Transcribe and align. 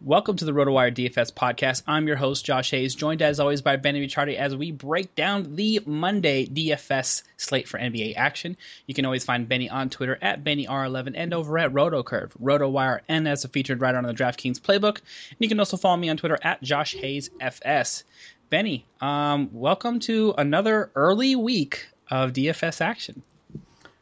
Welcome 0.00 0.36
to 0.36 0.44
the 0.44 0.52
RotoWire 0.52 0.94
DFS 0.94 1.32
podcast. 1.32 1.82
I'm 1.88 2.06
your 2.06 2.16
host, 2.16 2.44
Josh 2.44 2.70
Hayes, 2.70 2.94
joined 2.94 3.20
as 3.20 3.40
always 3.40 3.62
by 3.62 3.74
Benny 3.74 4.06
Ricciardi 4.06 4.36
as 4.36 4.54
we 4.54 4.70
break 4.70 5.16
down 5.16 5.56
the 5.56 5.80
Monday 5.86 6.46
DFS 6.46 7.24
slate 7.36 7.66
for 7.66 7.80
NBA 7.80 8.16
action. 8.16 8.56
You 8.86 8.94
can 8.94 9.04
always 9.04 9.24
find 9.24 9.48
Benny 9.48 9.68
on 9.68 9.90
Twitter 9.90 10.16
at 10.22 10.44
BennyR11 10.44 11.14
and 11.16 11.34
over 11.34 11.58
at 11.58 11.72
RotoCurve, 11.72 12.30
RotoWire, 12.40 13.00
and 13.08 13.26
as 13.26 13.44
a 13.44 13.48
featured 13.48 13.80
writer 13.80 13.98
on 13.98 14.04
the 14.04 14.14
DraftKings 14.14 14.60
playbook. 14.60 14.98
And 15.30 15.38
you 15.40 15.48
can 15.48 15.58
also 15.58 15.76
follow 15.76 15.96
me 15.96 16.10
on 16.10 16.16
Twitter 16.16 16.38
at 16.42 16.62
Josh 16.62 16.94
Hayes 16.94 17.30
FS. 17.40 18.04
Benny, 18.50 18.86
um, 19.00 19.50
welcome 19.52 19.98
to 20.00 20.32
another 20.38 20.92
early 20.94 21.34
week 21.34 21.88
of 22.08 22.34
DFS 22.34 22.80
action. 22.80 23.24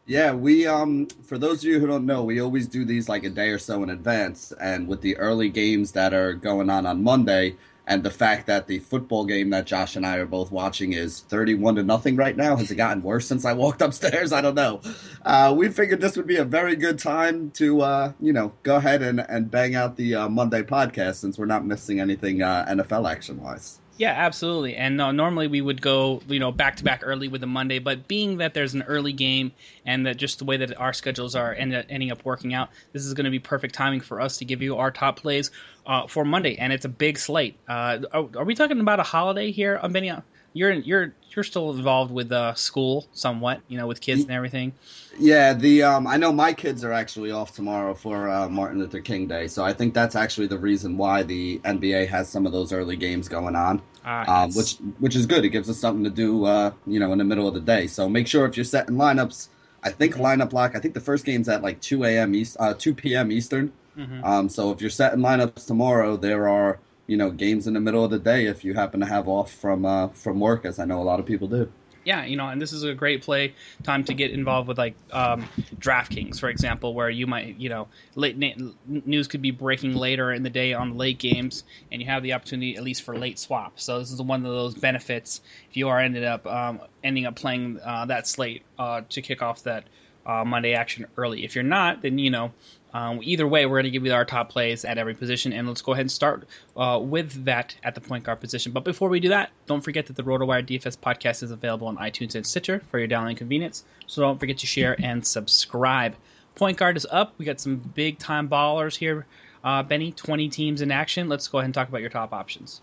Yeah, 0.07 0.33
we 0.35 0.67
um 0.69 1.09
for 1.25 1.37
those 1.37 1.59
of 1.59 1.65
you 1.65 1.81
who 1.81 1.87
don't 1.89 2.07
know, 2.07 2.23
we 2.23 2.41
always 2.41 2.69
do 2.69 2.85
these 2.85 3.09
like 3.09 3.25
a 3.25 3.31
day 3.31 3.49
or 3.49 3.59
so 3.59 3.83
in 3.83 3.91
advance 3.91 4.53
and 4.61 4.87
with 4.87 5.01
the 5.01 5.17
early 5.17 5.49
games 5.49 5.93
that 5.93 6.15
are 6.15 6.33
going 6.33 6.71
on 6.71 6.87
on 6.87 7.03
Monday 7.03 7.57
and 7.89 8.05
the 8.05 8.11
fact 8.11 8.47
that 8.47 8.69
the 8.69 8.79
football 8.81 9.25
game 9.25 9.51
that 9.51 9.67
Josh 9.67 9.97
and 9.97 10.07
I 10.07 10.17
are 10.19 10.27
both 10.27 10.53
watching 10.53 10.93
is 10.93 11.21
31 11.23 11.77
to 11.77 11.83
nothing 11.83 12.15
right 12.15 12.37
now 12.37 12.55
has 12.55 12.71
it 12.71 12.77
gotten 12.77 13.03
worse 13.03 13.27
since 13.27 13.45
I 13.45 13.53
walked 13.55 13.83
upstairs? 13.89 14.33
I 14.33 14.41
don't 14.41 14.55
know. 14.55 14.81
Uh, 15.25 15.53
we 15.57 15.69
figured 15.71 16.01
this 16.01 16.17
would 16.17 16.29
be 16.29 16.37
a 16.37 16.45
very 16.45 16.77
good 16.77 17.01
time 17.01 17.51
to 17.53 17.81
uh, 17.81 18.13
you 18.21 18.33
know, 18.33 18.53
go 18.63 18.77
ahead 18.77 19.03
and 19.03 19.21
and 19.29 19.51
bang 19.51 19.75
out 19.75 19.97
the 19.97 20.15
uh, 20.15 20.29
Monday 20.29 20.63
podcast 20.63 21.17
since 21.17 21.37
we're 21.37 21.47
not 21.47 21.67
missing 21.67 21.99
anything 21.99 22.43
uh, 22.43 22.65
NFL 22.69 23.11
action 23.11 23.43
wise. 23.43 23.81
Yeah, 23.99 24.11
absolutely. 24.13 24.77
And 24.77 25.01
uh, 25.01 25.11
normally 25.13 25.47
we 25.49 25.63
would 25.63 25.81
go, 25.81 26.21
you 26.29 26.39
know, 26.39 26.53
back 26.53 26.77
to 26.77 26.85
back 26.85 27.01
early 27.03 27.29
with 27.29 27.41
the 27.41 27.47
Monday, 27.47 27.79
but 27.79 28.07
being 28.07 28.37
that 28.39 28.53
there's 28.53 28.75
an 28.75 28.83
early 28.83 29.15
game 29.15 29.53
and 29.87 30.05
that 30.07 30.19
just 30.19 30.39
the 30.39 30.45
way 30.45 30.59
that 30.59 30.79
our 30.79 30.93
schedules 30.93 31.35
are 31.35 31.55
end, 31.55 31.73
ending 31.89 32.11
up 32.11 32.23
working 32.23 32.53
out, 32.53 32.69
this 32.93 33.07
is 33.07 33.15
going 33.15 33.25
to 33.25 33.31
be 33.31 33.39
perfect 33.39 33.75
timing 33.75 34.01
for 34.01 34.21
us 34.21 34.37
to 34.39 34.45
give 34.45 34.61
you 34.61 34.77
our 34.77 34.91
top 34.91 35.19
plays 35.19 35.51
uh, 35.87 36.07
for 36.09 36.27
Monday, 36.27 36.57
and 36.59 36.75
it's 36.75 36.85
a 36.85 36.91
big 36.91 37.19
slate. 37.19 37.59
Uh, 37.67 38.01
are, 38.13 38.29
are, 38.37 38.45
we 38.45 38.55
talking 38.55 38.81
about 38.81 39.01
a 39.01 39.05
holiday 39.05 39.51
here, 39.51 39.81
Benny? 39.89 40.13
You're 40.57 40.73
you're 40.73 41.15
you're 41.35 41.45
still 41.45 41.71
involved 41.71 42.11
with 42.11 42.33
uh, 42.33 42.55
school 42.55 43.07
somewhat, 43.13 43.61
you 43.69 43.77
know, 43.77 43.87
with 43.87 44.01
kids 44.01 44.23
and 44.23 44.31
everything. 44.31 44.73
Yeah, 45.19 45.53
the 45.53 45.83
um, 45.83 46.07
I 46.07 46.17
know 46.17 46.33
my 46.33 46.55
kids 46.55 46.83
are 46.83 46.93
actually 46.93 47.31
off 47.31 47.55
tomorrow 47.55 47.93
for 47.93 48.31
uh, 48.31 48.49
Martin 48.49 48.79
Luther 48.79 49.01
King 49.01 49.27
Day, 49.27 49.47
so 49.49 49.63
I 49.63 49.75
think 49.75 49.93
that's 49.93 50.17
actually 50.17 50.47
the 50.47 50.59
reason 50.59 50.97
why 50.97 51.23
the 51.23 51.59
NBA 51.59 52.09
has 52.09 52.29
some 52.29 52.47
of 52.47 52.53
those 52.53 52.73
early 52.73 52.97
games 52.97 53.29
going 53.29 53.55
on, 53.55 53.83
ah, 54.07 54.45
um, 54.45 54.53
which 54.55 54.77
which 54.99 55.15
is 55.15 55.27
good. 55.27 55.45
It 55.45 55.51
gives 55.51 55.69
us 55.69 55.79
something 55.79 56.05
to 56.05 56.11
do, 56.11 56.47
uh, 56.47 56.73
you 56.87 57.01
know, 57.01 57.13
in 57.13 57.19
the 57.19 57.25
middle 57.25 57.47
of 57.47 57.53
the 57.53 57.61
day. 57.61 57.87
So 57.87 58.09
make 58.09 58.27
sure 58.27 58.47
if 58.47 58.57
you're 58.57 58.65
setting 58.65 58.97
lineups, 58.97 59.49
I 59.83 59.91
think 59.91 60.15
lineup 60.15 60.55
lock. 60.55 60.75
I 60.75 60.81
think 60.81 60.95
the 60.95 61.01
first 61.01 61.27
game's 61.27 61.51
at 61.51 61.63
like 61.63 61.81
two 61.83 62.05
a.m. 62.05 62.35
East, 62.35 62.57
uh, 62.59 62.73
two 62.73 62.95
p.m. 62.95 63.31
Eastern. 63.31 63.73
Mm-hmm. 63.97 64.25
Um, 64.25 64.49
so 64.49 64.73
if 64.73 64.81
you're 64.81 64.91
setting 64.91 65.21
lineups 65.21 65.67
tomorrow, 65.67 66.17
there 66.17 66.49
are 66.49 66.79
you 67.07 67.17
know 67.17 67.31
games 67.31 67.67
in 67.67 67.75
the 67.75 67.81
middle 67.81 68.05
of 68.05 68.11
the 68.11 68.19
day 68.19 68.47
if 68.47 68.65
you 68.65 68.75
happen 68.75 69.01
to 69.01 69.07
have 69.07 69.29
off 69.29 69.53
from 69.53 69.85
uh, 69.85 70.09
from 70.09 70.41
work, 70.41 70.65
as 70.65 70.79
I 70.79 70.85
know 70.85 71.01
a 71.01 71.05
lot 71.05 71.21
of 71.21 71.27
people 71.27 71.49
do. 71.49 71.71
Yeah, 72.07 72.25
you 72.25 72.37
know, 72.37 72.47
and 72.47 72.63
this 72.63 72.73
is 72.73 72.85
a 72.85 72.95
great 72.95 73.23
play 73.23 73.55
time 73.83 74.05
to 74.05 74.15
get 74.15 74.31
involved 74.31 74.69
with 74.69 74.79
like 74.79 74.95
um, 75.11 75.49
DraftKings, 75.81 76.39
for 76.39 76.49
example, 76.49 76.95
where 76.95 77.11
you 77.11 77.27
might, 77.27 77.57
you 77.57 77.69
know, 77.69 77.89
late 78.15 78.39
na- 78.39 78.71
news 78.87 79.27
could 79.27 79.43
be 79.43 79.51
breaking 79.51 79.93
later 79.93 80.33
in 80.33 80.45
the 80.45 80.51
day 80.51 80.73
on 80.73 80.97
late 80.97 81.19
games, 81.19 81.65
and 81.91 82.01
you 82.01 82.07
have 82.07 82.23
the 82.23 82.35
opportunity 82.35 82.77
at 82.77 82.85
least 82.85 83.03
for 83.03 83.17
late 83.17 83.41
swap. 83.41 83.81
So 83.81 83.99
this 83.99 84.13
is 84.13 84.23
one 84.23 84.47
of 84.47 84.53
those 84.53 84.77
benefits 84.77 85.41
if 85.69 85.77
you 85.77 85.89
are 85.89 85.99
ended 85.99 86.23
up 86.23 86.47
um, 86.47 86.81
ending 87.03 87.27
up 87.27 87.35
playing 87.35 87.81
uh, 87.85 88.07
that 88.07 88.29
slate 88.29 88.63
uh, 88.79 89.01
to 89.09 89.21
kick 89.21 89.43
off 89.43 89.65
that 89.65 89.89
uh, 90.27 90.45
Monday 90.45 90.75
action 90.75 91.07
early. 91.17 91.45
If 91.45 91.55
you're 91.55 91.65
not, 91.65 92.03
then 92.03 92.19
you 92.19 92.31
know 92.31 92.53
um, 92.97 93.21
either 93.23 93.47
way, 93.47 93.67
we're 93.67 93.77
going 93.77 93.85
to 93.85 93.91
give 93.91 94.07
you 94.07 94.15
our 94.15 94.25
top 94.25 94.49
plays 94.49 94.87
at 94.87 94.97
every 94.97 95.13
position, 95.13 95.53
and 95.53 95.69
let's 95.69 95.83
go 95.83 95.93
ahead 95.93 96.05
and 96.05 96.11
start 96.11 96.49
uh, 96.79 96.99
with 97.03 97.45
that 97.45 97.77
at 97.85 97.95
the 97.95 98.01
point 98.01 98.25
guard 98.25 98.41
position. 98.41 98.73
But 98.73 98.85
before 98.85 99.11
we 99.11 99.21
do 99.21 99.29
that, 99.29 99.51
don't 99.67 99.83
forget 99.83 100.07
that 100.07 100.17
the 100.17 100.23
RotoWire 100.23 100.67
DFS 100.67 100.97
podcast 100.97 101.43
is 101.43 101.51
available 101.51 101.89
on 101.89 101.99
iTunes 101.99 102.35
and 102.35 102.47
Stitcher 102.47 102.81
for 102.91 102.99
your 102.99 103.07
downloading 103.07 103.37
convenience. 103.37 103.85
So 104.07 104.23
don't 104.23 104.41
forget 104.41 104.57
to 104.59 104.67
share 104.67 104.97
and 104.99 105.27
subscribe. 105.27 106.15
Point 106.55 106.79
guard 106.79 106.97
is 106.97 107.07
up. 107.11 107.35
We 107.37 107.45
got 107.45 107.61
some 107.61 107.77
big 107.77 108.19
time 108.19 108.49
ballers 108.49 108.97
here. 108.97 109.27
Uh, 109.63 109.83
Benny, 109.83 110.13
20 110.13 110.49
teams 110.49 110.81
in 110.81 110.91
action. 110.91 111.29
Let's 111.29 111.49
go 111.49 111.59
ahead 111.59 111.67
and 111.67 111.75
talk 111.75 111.91
about 111.91 112.01
your 112.01 112.09
top 112.09 112.33
options. 112.33 112.81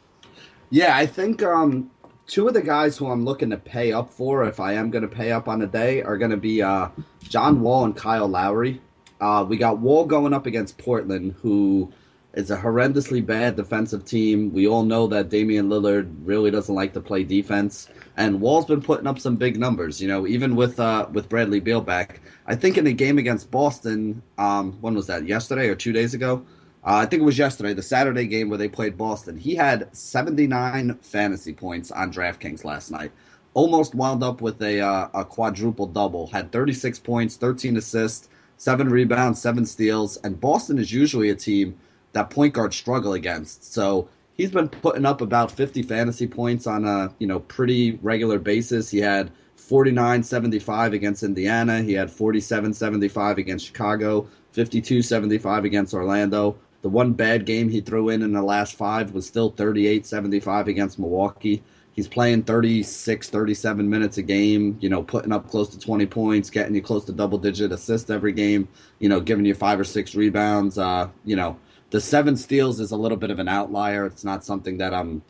Yeah, 0.69 0.95
I 0.95 1.07
think 1.07 1.41
um, 1.41 1.89
two 2.27 2.47
of 2.47 2.53
the 2.53 2.61
guys 2.61 2.97
who 2.97 3.07
I'm 3.07 3.25
looking 3.25 3.49
to 3.49 3.57
pay 3.57 3.91
up 3.91 4.09
for, 4.09 4.45
if 4.45 4.59
I 4.59 4.73
am 4.73 4.91
going 4.91 5.07
to 5.07 5.15
pay 5.15 5.31
up 5.31 5.47
on 5.47 5.61
a 5.61 5.67
day, 5.67 6.01
are 6.01 6.17
going 6.17 6.31
to 6.31 6.37
be 6.37 6.61
uh, 6.61 6.89
John 7.23 7.61
Wall 7.61 7.85
and 7.85 7.95
Kyle 7.95 8.27
Lowry. 8.27 8.81
Uh, 9.19 9.45
we 9.47 9.57
got 9.57 9.79
Wall 9.79 10.05
going 10.05 10.33
up 10.33 10.45
against 10.45 10.77
Portland, 10.77 11.35
who 11.41 11.91
is 12.33 12.49
a 12.49 12.57
horrendously 12.57 13.25
bad 13.25 13.55
defensive 13.55 14.05
team. 14.05 14.51
We 14.51 14.67
all 14.67 14.83
know 14.83 15.07
that 15.07 15.29
Damian 15.29 15.69
Lillard 15.69 16.13
really 16.23 16.51
doesn't 16.51 16.73
like 16.73 16.93
to 16.93 17.01
play 17.01 17.23
defense, 17.23 17.89
and 18.17 18.41
Wall's 18.41 18.65
been 18.65 18.81
putting 18.81 19.07
up 19.07 19.19
some 19.19 19.35
big 19.35 19.57
numbers. 19.57 20.01
You 20.01 20.07
know, 20.07 20.27
even 20.27 20.55
with 20.55 20.79
uh, 20.79 21.07
with 21.11 21.29
Bradley 21.29 21.59
Beal 21.59 21.81
back, 21.81 22.21
I 22.47 22.55
think 22.55 22.77
in 22.77 22.85
the 22.85 22.93
game 22.93 23.17
against 23.17 23.51
Boston, 23.51 24.21
um, 24.37 24.73
when 24.81 24.95
was 24.95 25.07
that? 25.07 25.27
Yesterday 25.27 25.69
or 25.69 25.75
two 25.75 25.93
days 25.93 26.13
ago? 26.13 26.45
Uh, 26.85 26.95
I 26.95 27.05
think 27.05 27.21
it 27.21 27.25
was 27.25 27.37
yesterday, 27.37 27.73
the 27.73 27.81
Saturday 27.81 28.27
game 28.27 28.49
where 28.49 28.57
they 28.57 28.67
played 28.67 28.97
Boston. 28.97 29.37
He 29.37 29.55
had 29.55 29.87
79 29.95 30.95
fantasy 31.01 31.53
points 31.53 31.91
on 31.91 32.11
DraftKings 32.11 32.65
last 32.65 32.91
night. 32.91 33.11
Almost 33.53 33.95
wound 33.95 34.21
up 34.21 34.41
with 34.41 34.61
a 34.61 34.81
uh, 34.81 35.07
a 35.13 35.23
quadruple 35.23 35.87
double. 35.87 36.27
Had 36.27 36.51
36 36.51 36.99
points, 36.99 37.37
13 37.37 37.77
assists, 37.77 38.27
seven 38.57 38.89
rebounds, 38.89 39.41
seven 39.41 39.65
steals, 39.65 40.17
and 40.17 40.41
Boston 40.41 40.77
is 40.77 40.91
usually 40.91 41.29
a 41.29 41.35
team 41.35 41.77
that 42.11 42.29
point 42.29 42.53
guards 42.53 42.75
struggle 42.75 43.13
against. 43.13 43.71
So 43.73 44.09
he's 44.35 44.51
been 44.51 44.67
putting 44.67 45.05
up 45.05 45.21
about 45.21 45.51
50 45.51 45.83
fantasy 45.83 46.27
points 46.27 46.67
on 46.67 46.83
a 46.83 47.13
you 47.19 47.27
know 47.27 47.39
pretty 47.39 47.97
regular 48.01 48.39
basis. 48.39 48.89
He 48.89 48.97
had 48.97 49.31
49-75 49.57 50.93
against 50.93 51.23
Indiana. 51.23 51.81
He 51.81 51.93
had 51.93 52.09
47-75 52.09 53.37
against 53.37 53.67
Chicago. 53.67 54.27
52-75 54.53 55.65
against 55.65 55.93
Orlando. 55.93 56.57
The 56.83 56.89
one 56.89 57.13
bad 57.13 57.45
game 57.45 57.69
he 57.69 57.81
threw 57.81 58.09
in 58.09 58.21
in 58.21 58.33
the 58.33 58.41
last 58.43 58.75
five 58.75 59.13
was 59.13 59.25
still 59.25 59.51
38-75 59.51 60.67
against 60.67 60.99
Milwaukee. 60.99 61.63
He's 61.93 62.07
playing 62.07 62.43
36, 62.43 63.29
37 63.29 63.89
minutes 63.89 64.17
a 64.17 64.21
game, 64.21 64.77
you 64.81 64.89
know, 64.89 65.01
putting 65.01 65.31
up 65.31 65.49
close 65.49 65.69
to 65.69 65.79
20 65.79 66.05
points, 66.07 66.49
getting 66.49 66.75
you 66.75 66.81
close 66.81 67.05
to 67.05 67.11
double 67.11 67.37
digit 67.37 67.71
assists 67.71 68.09
every 68.09 68.33
game, 68.33 68.67
you 68.99 69.09
know, 69.09 69.19
giving 69.19 69.45
you 69.45 69.55
five 69.55 69.79
or 69.79 69.83
six 69.83 70.13
rebounds. 70.13 70.77
Uh, 70.77 71.07
you 71.23 71.35
know, 71.35 71.57
the 71.89 72.01
seven 72.01 72.35
steals 72.35 72.79
is 72.79 72.91
a 72.91 72.97
little 72.97 73.17
bit 73.17 73.31
of 73.31 73.39
an 73.39 73.47
outlier. 73.47 74.05
It's 74.05 74.23
not 74.23 74.43
something 74.43 74.77
that 74.77 74.93
I'm, 74.93 75.23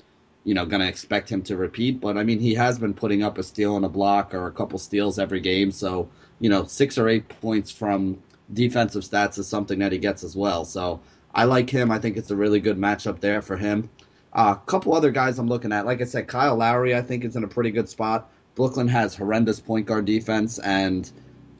you 0.45 0.53
know, 0.53 0.65
going 0.65 0.81
to 0.81 0.88
expect 0.88 1.29
him 1.29 1.44
to 1.44 1.55
repeat. 1.55 2.01
But 2.01 2.17
I 2.17 2.23
mean, 2.23 2.39
he 2.39 2.55
has 2.55 2.79
been 2.79 2.94
putting 2.94 3.23
up 3.23 3.38
a 3.38 3.44
steal 3.44 3.75
and 3.75 3.85
a 3.85 3.89
block 3.89 4.33
or 4.33 4.47
a 4.47 4.51
couple 4.51 4.79
steals 4.79 5.19
every 5.19 5.39
game. 5.39 5.71
So 5.71 6.09
you 6.44 6.50
know, 6.50 6.65
six 6.65 6.97
or 6.97 7.07
eight 7.07 7.29
points 7.41 7.71
from 7.71 8.21
defensive 8.51 9.03
stats 9.03 9.38
is 9.38 9.47
something 9.47 9.79
that 9.79 9.94
he 9.94 9.97
gets 9.97 10.23
as 10.25 10.35
well. 10.35 10.65
So 10.65 11.00
I 11.33 11.45
like 11.45 11.69
him. 11.69 11.91
I 11.91 12.00
think 12.00 12.18
it's 12.18 12.31
a 12.31 12.35
really 12.35 12.59
good 12.59 12.77
matchup 12.77 13.19
there 13.19 13.41
for 13.41 13.57
him. 13.57 13.89
A 14.33 14.39
uh, 14.39 14.56
couple 14.56 14.94
other 14.94 15.12
guys 15.12 15.38
I'm 15.39 15.47
looking 15.47 15.71
at, 15.71 15.85
like 15.85 16.01
I 16.01 16.06
said, 16.06 16.27
Kyle 16.27 16.56
Lowry 16.56 16.95
I 16.95 17.01
think 17.01 17.24
is 17.24 17.35
in 17.35 17.44
a 17.44 17.47
pretty 17.47 17.71
good 17.71 17.89
spot. 17.89 18.31
Brooklyn 18.56 18.88
has 18.88 19.15
horrendous 19.15 19.59
point 19.59 19.85
guard 19.88 20.06
defense, 20.06 20.59
and 20.59 21.12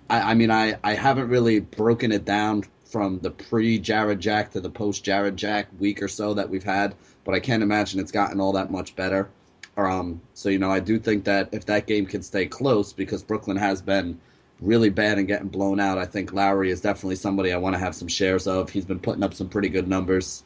I, 0.10 0.32
I 0.32 0.34
mean 0.36 0.52
I, 0.52 0.78
I 0.84 0.94
haven't 0.94 1.30
really 1.30 1.60
broken 1.60 2.12
it 2.12 2.26
down 2.26 2.64
from 2.86 3.20
the 3.20 3.32
pre 3.32 3.80
Jarrett 3.80 4.20
Jack 4.20 4.52
to 4.52 4.62
the 4.62 4.70
post 4.70 5.04
Jarrett 5.04 5.36
Jack 5.36 5.68
week 5.80 6.02
or 6.02 6.08
so 6.08 6.34
that 6.36 6.50
we've 6.50 6.64
had, 6.64 6.96
but 7.24 7.34
I 7.34 7.40
can't 7.40 7.64
imagine 7.64 8.00
it's 8.00 8.12
gotten 8.12 8.40
all 8.40 8.54
that 8.54 8.72
much 8.72 8.96
better. 8.96 9.30
Um, 9.76 10.22
so 10.36 10.50
you 10.50 10.60
know, 10.60 10.72
I 10.72 10.80
do 10.80 11.00
think 11.00 11.24
that 11.24 11.50
if 11.52 11.66
that 11.66 11.88
game 11.88 12.06
can 12.06 12.22
stay 12.22 12.46
close, 12.46 12.94
because 12.94 13.24
Brooklyn 13.24 13.58
has 13.58 13.82
been 13.82 14.20
really 14.64 14.90
bad 14.90 15.18
and 15.18 15.28
getting 15.28 15.48
blown 15.48 15.80
out, 15.80 15.98
I 15.98 16.06
think 16.06 16.34
Lowry 16.34 16.72
is 16.72 16.82
definitely 16.82 17.16
somebody 17.16 17.52
I 17.52 17.58
want 17.58 17.76
to 17.76 17.80
have 17.80 17.96
some 17.96 18.08
shares 18.08 18.48
of. 18.48 18.70
He's 18.70 18.86
been 18.86 19.00
putting 19.00 19.24
up 19.24 19.34
some 19.34 19.50
pretty 19.50 19.70
good 19.70 19.88
numbers. 19.88 20.44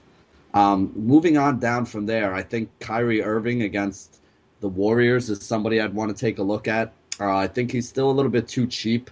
Um, 0.54 0.92
moving 0.96 1.38
on 1.38 1.60
down 1.60 1.86
from 1.86 2.06
there, 2.06 2.34
I 2.34 2.42
think 2.42 2.70
Kyrie 2.80 3.22
Irving 3.22 3.62
against 3.62 4.22
the 4.60 4.68
Warriors 4.68 5.30
is 5.30 5.46
somebody 5.46 5.80
I'd 5.80 5.94
want 5.94 6.16
to 6.16 6.20
take 6.20 6.40
a 6.40 6.44
look 6.44 6.68
at. 6.68 6.94
Uh, 7.20 7.36
I 7.36 7.48
think 7.48 7.72
he's 7.72 7.88
still 7.88 8.10
a 8.10 8.14
little 8.14 8.32
bit 8.32 8.48
too 8.48 8.68
cheap 8.68 9.10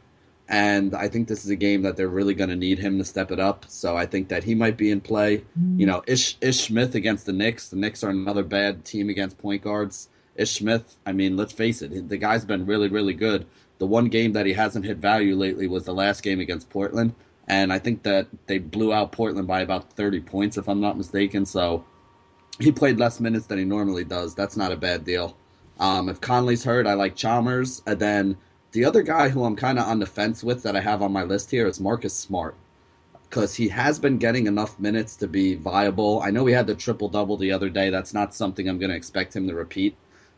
and 0.48 0.94
I 0.94 1.08
think 1.08 1.28
this 1.28 1.44
is 1.44 1.50
a 1.50 1.56
game 1.56 1.82
that 1.84 1.98
they're 1.98 2.08
really 2.08 2.36
going 2.36 2.50
to 2.50 2.56
need 2.56 2.78
him 2.78 3.00
to 3.00 3.06
step 3.06 3.32
it 3.32 3.40
up. 3.40 3.66
So 3.68 3.98
I 3.98 4.06
think 4.06 4.28
that 4.30 4.44
he 4.44 4.54
might 4.54 4.78
be 4.78 4.92
in 4.92 5.02
play. 5.02 5.38
Mm-hmm. 5.38 5.80
You 5.80 5.86
know, 5.88 6.04
Ish 6.08 6.38
Ish 6.42 6.68
Smith 6.68 6.96
against 6.96 7.26
the 7.26 7.34
Knicks. 7.34 7.70
The 7.70 7.78
Knicks 7.78 8.04
are 8.04 8.10
another 8.10 8.44
bad 8.44 8.86
team 8.86 9.10
against 9.10 9.38
point 9.40 9.64
guards. 9.64 10.10
Ish 10.36 10.52
Smith, 10.52 10.98
I 11.06 11.14
mean, 11.14 11.38
let's 11.38 11.54
face 11.54 11.82
it, 11.82 12.10
the 12.10 12.18
guy's 12.18 12.46
been 12.46 12.66
really, 12.66 12.90
really 12.90 13.14
good. 13.14 13.48
The 13.78 13.88
one 13.88 14.08
game 14.08 14.34
that 14.34 14.46
he 14.46 14.54
hasn't 14.54 14.86
hit 14.86 14.98
value 14.98 15.36
lately 15.36 15.68
was 15.68 15.84
the 15.84 15.94
last 15.94 16.24
game 16.24 16.40
against 16.40 16.70
Portland, 16.70 17.14
and 17.48 17.72
I 17.74 17.80
think 17.80 18.04
that 18.04 18.28
they 18.48 18.58
blew 18.58 18.94
out 18.94 19.12
Portland 19.12 19.48
by 19.48 19.62
about 19.62 19.94
30 19.94 20.22
points, 20.22 20.58
if 20.58 20.70
I'm 20.70 20.82
not 20.82 20.98
mistaken. 20.98 21.46
So 21.46 21.84
he 22.60 22.72
played 22.72 23.00
less 23.00 23.20
minutes 23.20 23.48
than 23.48 23.58
he 23.58 23.66
normally 23.66 24.04
does. 24.04 24.34
That's 24.34 24.58
not 24.58 24.72
a 24.72 24.78
bad 24.78 25.04
deal. 25.04 25.36
Um, 25.80 26.08
if 26.08 26.22
Conley's 26.22 26.64
hurt, 26.64 26.88
I 26.88 26.94
like 26.94 27.16
Chalmers, 27.16 27.82
and 27.86 28.00
then 28.00 28.38
the 28.72 28.86
other 28.86 29.04
guy 29.04 29.30
who 29.30 29.44
I'm 29.44 29.56
kind 29.56 29.78
of 29.78 29.88
on 29.88 30.00
the 30.00 30.06
fence 30.06 30.44
with 30.44 30.64
that 30.64 30.76
I 30.76 30.82
have 30.82 31.02
on 31.02 31.12
my 31.12 31.24
list 31.24 31.52
here 31.52 31.68
is 31.68 31.80
Marcus 31.80 32.14
Smart 32.14 32.56
because 33.30 33.56
he 33.56 33.68
has 33.68 34.00
been 34.00 34.18
getting 34.18 34.48
enough 34.48 34.80
minutes 34.80 35.16
to 35.18 35.28
be 35.28 35.56
viable. 35.56 36.22
I 36.22 36.32
know 36.32 36.46
he 36.46 36.54
had 36.54 36.68
the 36.68 36.76
triple 36.76 37.10
double 37.10 37.38
the 37.38 37.52
other 37.52 37.70
day. 37.70 37.90
That's 37.90 38.14
not 38.14 38.34
something 38.34 38.68
I'm 38.68 38.80
going 38.80 38.92
to 38.92 38.96
expect 38.96 39.36
him 39.36 39.48
to 39.48 39.56
repeat. 39.56 39.96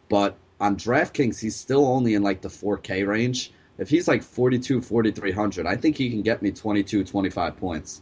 But 0.09 0.35
on 0.59 0.75
DraftKings, 0.75 1.39
he's 1.39 1.55
still 1.55 1.85
only 1.85 2.15
in 2.15 2.23
like 2.23 2.41
the 2.41 2.49
4K 2.49 3.07
range. 3.07 3.51
If 3.77 3.89
he's 3.89 4.07
like 4.07 4.23
42, 4.23 4.81
4,300, 4.81 5.67
I 5.67 5.75
think 5.75 5.97
he 5.97 6.09
can 6.09 6.21
get 6.21 6.41
me 6.41 6.51
22, 6.51 7.03
25 7.03 7.57
points. 7.57 8.01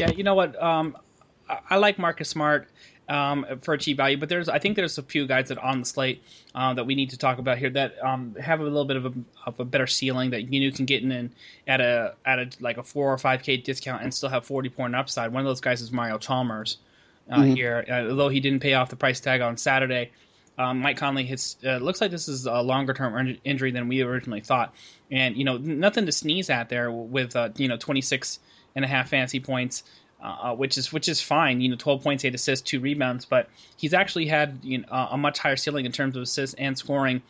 Yeah, 0.00 0.10
you 0.10 0.22
know 0.22 0.34
what? 0.34 0.60
Um, 0.62 0.96
I, 1.48 1.58
I 1.70 1.76
like 1.76 1.98
Marcus 1.98 2.28
Smart 2.28 2.68
um, 3.08 3.46
for 3.62 3.74
a 3.74 3.78
cheap 3.78 3.96
value. 3.96 4.16
But 4.16 4.28
there's, 4.28 4.48
I 4.48 4.58
think 4.58 4.76
there's 4.76 4.98
a 4.98 5.02
few 5.02 5.26
guys 5.26 5.48
that 5.48 5.58
on 5.58 5.80
the 5.80 5.86
slate 5.86 6.22
uh, 6.54 6.74
that 6.74 6.84
we 6.84 6.94
need 6.94 7.10
to 7.10 7.18
talk 7.18 7.38
about 7.38 7.58
here 7.58 7.70
that 7.70 8.02
um, 8.04 8.34
have 8.40 8.60
a 8.60 8.64
little 8.64 8.84
bit 8.84 8.96
of 8.96 9.06
a, 9.06 9.12
of 9.46 9.60
a 9.60 9.64
better 9.64 9.86
ceiling 9.86 10.30
that 10.30 10.52
you 10.52 10.72
can 10.72 10.84
get 10.84 11.02
in 11.02 11.32
at 11.66 11.80
a 11.80 12.14
at 12.24 12.38
a 12.38 12.50
like 12.60 12.76
a 12.76 12.82
four 12.82 13.12
or 13.12 13.18
five 13.18 13.42
k 13.42 13.56
discount 13.56 14.02
and 14.02 14.12
still 14.12 14.28
have 14.28 14.44
forty 14.44 14.68
point 14.68 14.94
upside. 14.94 15.32
One 15.32 15.40
of 15.40 15.46
those 15.46 15.60
guys 15.60 15.80
is 15.80 15.90
Mario 15.90 16.18
Chalmers 16.18 16.78
uh, 17.30 17.38
mm-hmm. 17.38 17.54
here, 17.54 17.84
uh, 17.88 18.10
although 18.10 18.28
he 18.28 18.40
didn't 18.40 18.60
pay 18.60 18.74
off 18.74 18.90
the 18.90 18.96
price 18.96 19.20
tag 19.20 19.40
on 19.40 19.56
Saturday. 19.56 20.10
Um, 20.58 20.80
Mike 20.80 20.96
Conley 20.96 21.24
hits. 21.24 21.56
Uh, 21.64 21.76
looks 21.76 22.00
like 22.00 22.10
this 22.10 22.28
is 22.28 22.46
a 22.46 22.60
longer 22.60 22.92
term 22.92 23.38
injury 23.44 23.70
than 23.70 23.88
we 23.88 24.02
originally 24.02 24.40
thought, 24.40 24.74
and 25.10 25.36
you 25.36 25.44
know 25.44 25.56
nothing 25.56 26.06
to 26.06 26.12
sneeze 26.12 26.50
at 26.50 26.68
there 26.68 26.90
with 26.90 27.36
uh, 27.36 27.50
you 27.56 27.68
know 27.68 27.76
26 27.76 28.40
and 28.74 28.84
a 28.84 28.88
half 28.88 29.08
fantasy 29.08 29.40
points 29.40 29.84
uh, 30.22 30.54
which 30.54 30.76
is 30.78 30.92
which 30.92 31.08
is 31.08 31.20
fine. 31.20 31.60
You 31.60 31.70
know, 31.70 31.76
12 31.76 32.02
points, 32.02 32.24
eight 32.24 32.34
assists, 32.34 32.68
two 32.68 32.80
rebounds, 32.80 33.24
but 33.24 33.48
he's 33.76 33.94
actually 33.94 34.26
had 34.26 34.58
you 34.62 34.78
know, 34.78 34.88
a 34.90 35.16
much 35.16 35.38
higher 35.38 35.56
ceiling 35.56 35.86
in 35.86 35.92
terms 35.92 36.16
of 36.16 36.22
assists 36.22 36.54
and 36.58 36.76
scoring 36.76 37.22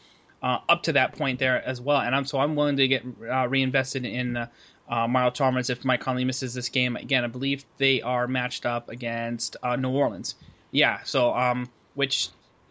uh, 0.43 0.59
up 0.69 0.85
to 0.85 0.93
that 0.93 1.17
point 1.17 1.39
there 1.39 1.63
as 1.63 1.81
well. 1.81 2.01
And 2.01 2.15
I'm 2.15 2.25
so 2.25 2.39
I'm 2.39 2.57
willing 2.57 2.77
to 2.77 2.89
get 2.89 3.05
uh, 3.31 3.47
reinvested 3.49 4.05
in 4.05 4.37
uh, 4.37 4.47
uh 4.89 5.07
Mario 5.07 5.31
Chalmers 5.31 5.69
if 5.69 5.85
Mike 5.85 6.01
Conley 6.01 6.25
misses 6.25 6.55
this 6.55 6.71
game 6.71 6.97
again. 6.97 7.25
I 7.25 7.29
believe 7.29 7.65
they 7.77 8.01
are 8.01 8.27
matched 8.27 8.65
up 8.65 8.89
against 8.89 9.57
uh, 9.63 9.77
New 9.77 9.91
Orleans. 9.91 10.35
Yeah, 10.71 11.01
so 11.05 11.35
um, 11.35 11.69
which 11.95 12.29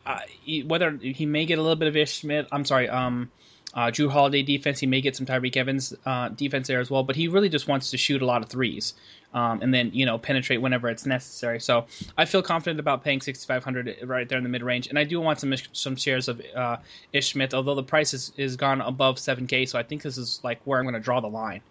uh, 0.08 0.20
whether 0.66 0.92
he 0.98 1.26
may 1.26 1.46
get 1.46 1.60
a 1.60 1.62
little 1.62 1.76
bit 1.76 1.88
of 1.88 1.96
Ish 1.96 2.22
Smith, 2.22 2.48
I'm 2.52 2.66
sorry, 2.66 2.90
um, 2.90 3.30
uh, 3.74 3.88
Jrue 3.88 4.10
Holiday 4.10 4.42
defense. 4.42 4.80
He 4.80 4.88
may 4.88 5.02
get 5.02 5.16
some 5.16 5.26
Tyreke 5.26 5.58
Evans 5.58 5.94
uh, 6.06 6.30
defense 6.30 6.68
there 6.68 6.80
as 6.80 6.90
well, 6.90 7.04
but 7.04 7.16
he 7.16 7.28
really 7.28 7.50
just 7.50 7.68
wants 7.68 7.92
to 7.92 7.98
shoot 7.98 8.22
a 8.22 8.26
lot 8.26 8.42
of 8.42 8.50
threes 8.50 8.94
um, 9.34 9.62
and 9.62 9.74
then 9.74 9.92
you 9.94 10.06
know 10.06 10.18
penetrate 10.18 10.62
whenever 10.62 10.90
it's 10.90 11.06
necessary. 11.06 11.60
So 11.60 11.86
I 12.18 12.26
feel 12.26 12.42
confident 12.42 12.80
about 12.80 13.04
paying 13.04 13.22
6,500 13.22 13.98
right 14.04 14.28
there 14.28 14.38
in 14.38 14.44
the 14.44 14.50
mid 14.50 14.64
range, 14.64 14.88
and 14.88 14.98
I 14.98 15.04
do 15.04 15.20
want 15.20 15.40
some 15.40 15.54
some 15.74 15.96
shares 15.96 16.28
of 16.28 16.42
uh, 16.56 16.78
Ish 17.14 17.34
Smith, 17.34 17.54
although 17.54 17.76
the 17.76 17.84
price 17.84 18.14
is, 18.14 18.32
is 18.38 18.56
gone 18.56 18.82
above 18.82 19.18
7K. 19.18 19.68
So 19.68 19.78
I 19.78 19.84
think 19.84 20.02
this 20.02 20.18
is 20.18 20.40
like 20.44 20.62
where 20.64 20.80
I'm 20.80 20.86
going 20.86 20.94
to 20.96 21.00
draw 21.00 21.20
the 21.20 21.28
line 21.28 21.62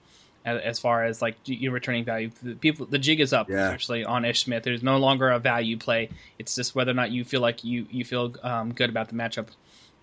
as, 0.47 0.79
far 0.79 1.05
as 1.05 1.21
like 1.21 1.37
you 1.45 1.71
returning 1.71 2.05
value. 2.05 2.31
The 2.43 2.55
people, 2.55 2.87
the 2.87 2.99
jig 2.99 3.21
is 3.21 3.33
up 3.33 3.51
yeah. 3.51 3.71
actually 3.71 4.05
on 4.05 4.25
Ish 4.25 4.45
Smith. 4.45 4.63
There's 4.63 4.83
no 4.83 4.99
longer 4.99 5.31
a 5.31 5.39
value 5.39 5.77
play. 5.77 6.11
It's 6.39 6.55
just 6.55 6.75
whether 6.75 6.93
or 6.93 6.95
not 6.95 7.11
you 7.11 7.25
feel 7.25 7.41
like 7.41 7.65
you 7.65 7.87
you 7.91 8.05
feel 8.05 8.35
um, 8.43 8.73
good 8.73 8.89
about 8.89 9.09
the 9.09 9.15
matchup 9.15 9.49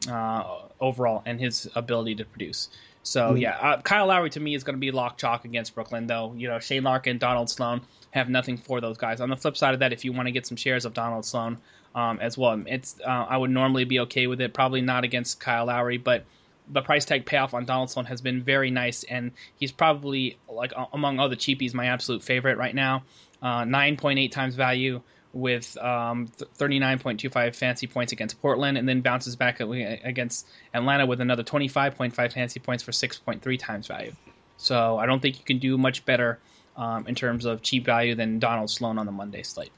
uh, 0.09 0.43
overall 0.79 1.23
and 1.25 1.39
his 1.39 1.69
ability 1.75 2.15
to 2.15 2.25
produce. 2.25 2.69
So 3.03 3.29
mm-hmm. 3.29 3.37
yeah, 3.37 3.57
uh, 3.57 3.81
Kyle 3.81 4.07
Lowry 4.07 4.29
to 4.31 4.39
me 4.39 4.55
is 4.55 4.63
going 4.63 4.75
to 4.75 4.79
be 4.79 4.91
lock 4.91 5.17
chalk 5.17 5.45
against 5.45 5.75
Brooklyn, 5.75 6.07
though. 6.07 6.33
You 6.35 6.47
know, 6.47 6.59
Shane 6.59 6.83
Larkin, 6.83 7.17
Donald 7.17 7.49
Sloan 7.49 7.81
have 8.11 8.29
nothing 8.29 8.57
for 8.57 8.81
those 8.81 8.97
guys. 8.97 9.21
On 9.21 9.29
the 9.29 9.35
flip 9.35 9.57
side 9.57 9.73
of 9.73 9.81
that, 9.81 9.93
if 9.93 10.05
you 10.05 10.13
want 10.13 10.27
to 10.27 10.31
get 10.31 10.45
some 10.45 10.57
shares 10.57 10.85
of 10.85 10.93
Donald 10.93 11.25
Sloan 11.25 11.57
um, 11.95 12.19
as 12.19 12.37
well, 12.37 12.61
it's 12.65 12.99
uh, 13.05 13.09
I 13.09 13.37
would 13.37 13.51
normally 13.51 13.85
be 13.85 13.99
okay 14.01 14.27
with 14.27 14.39
it. 14.41 14.53
Probably 14.53 14.81
not 14.81 15.03
against 15.03 15.39
Kyle 15.39 15.65
Lowry, 15.65 15.97
but 15.97 16.25
the 16.69 16.81
price 16.81 17.05
tag 17.05 17.25
payoff 17.25 17.53
on 17.53 17.65
Donald 17.65 17.89
Sloan 17.89 18.05
has 18.05 18.21
been 18.21 18.43
very 18.43 18.71
nice, 18.71 19.03
and 19.03 19.31
he's 19.55 19.71
probably 19.71 20.37
like 20.49 20.73
among 20.93 21.19
all 21.19 21.29
the 21.29 21.35
cheapies 21.35 21.73
my 21.73 21.87
absolute 21.87 22.23
favorite 22.23 22.57
right 22.57 22.75
now. 22.75 23.03
Uh, 23.41 23.63
9.8 23.63 24.31
times 24.31 24.55
value 24.55 25.01
with 25.33 25.75
um, 25.77 26.27
39.25 26.27 27.55
fancy 27.55 27.87
points 27.87 28.11
against 28.13 28.39
Portland, 28.41 28.77
and 28.77 28.87
then 28.87 29.01
bounces 29.01 29.35
back 29.35 29.59
against 29.59 30.47
Atlanta 30.73 31.05
with 31.05 31.19
another 31.21 31.43
25.5 31.43 32.33
fancy 32.33 32.59
points 32.59 32.83
for 32.83 32.91
6.3 32.91 33.59
times 33.59 33.87
value. 33.87 34.13
So 34.57 34.97
I 34.97 35.05
don't 35.05 35.21
think 35.21 35.39
you 35.39 35.43
can 35.43 35.57
do 35.57 35.77
much 35.77 36.05
better 36.05 36.39
um, 36.77 37.07
in 37.07 37.15
terms 37.15 37.45
of 37.45 37.61
cheap 37.61 37.83
value 37.83 38.15
than 38.15 38.39
Donald 38.39 38.69
Sloan 38.69 38.97
on 38.97 39.05
the 39.05 39.11
Monday 39.11 39.43
slate. 39.43 39.71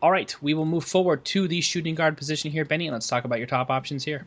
All 0.00 0.12
right, 0.12 0.34
we 0.40 0.54
will 0.54 0.64
move 0.64 0.84
forward 0.84 1.24
to 1.26 1.48
the 1.48 1.60
shooting 1.60 1.96
guard 1.96 2.16
position 2.16 2.52
here, 2.52 2.64
Benny. 2.64 2.88
Let's 2.90 3.08
talk 3.08 3.24
about 3.24 3.38
your 3.38 3.48
top 3.48 3.68
options 3.68 4.04
here. 4.04 4.26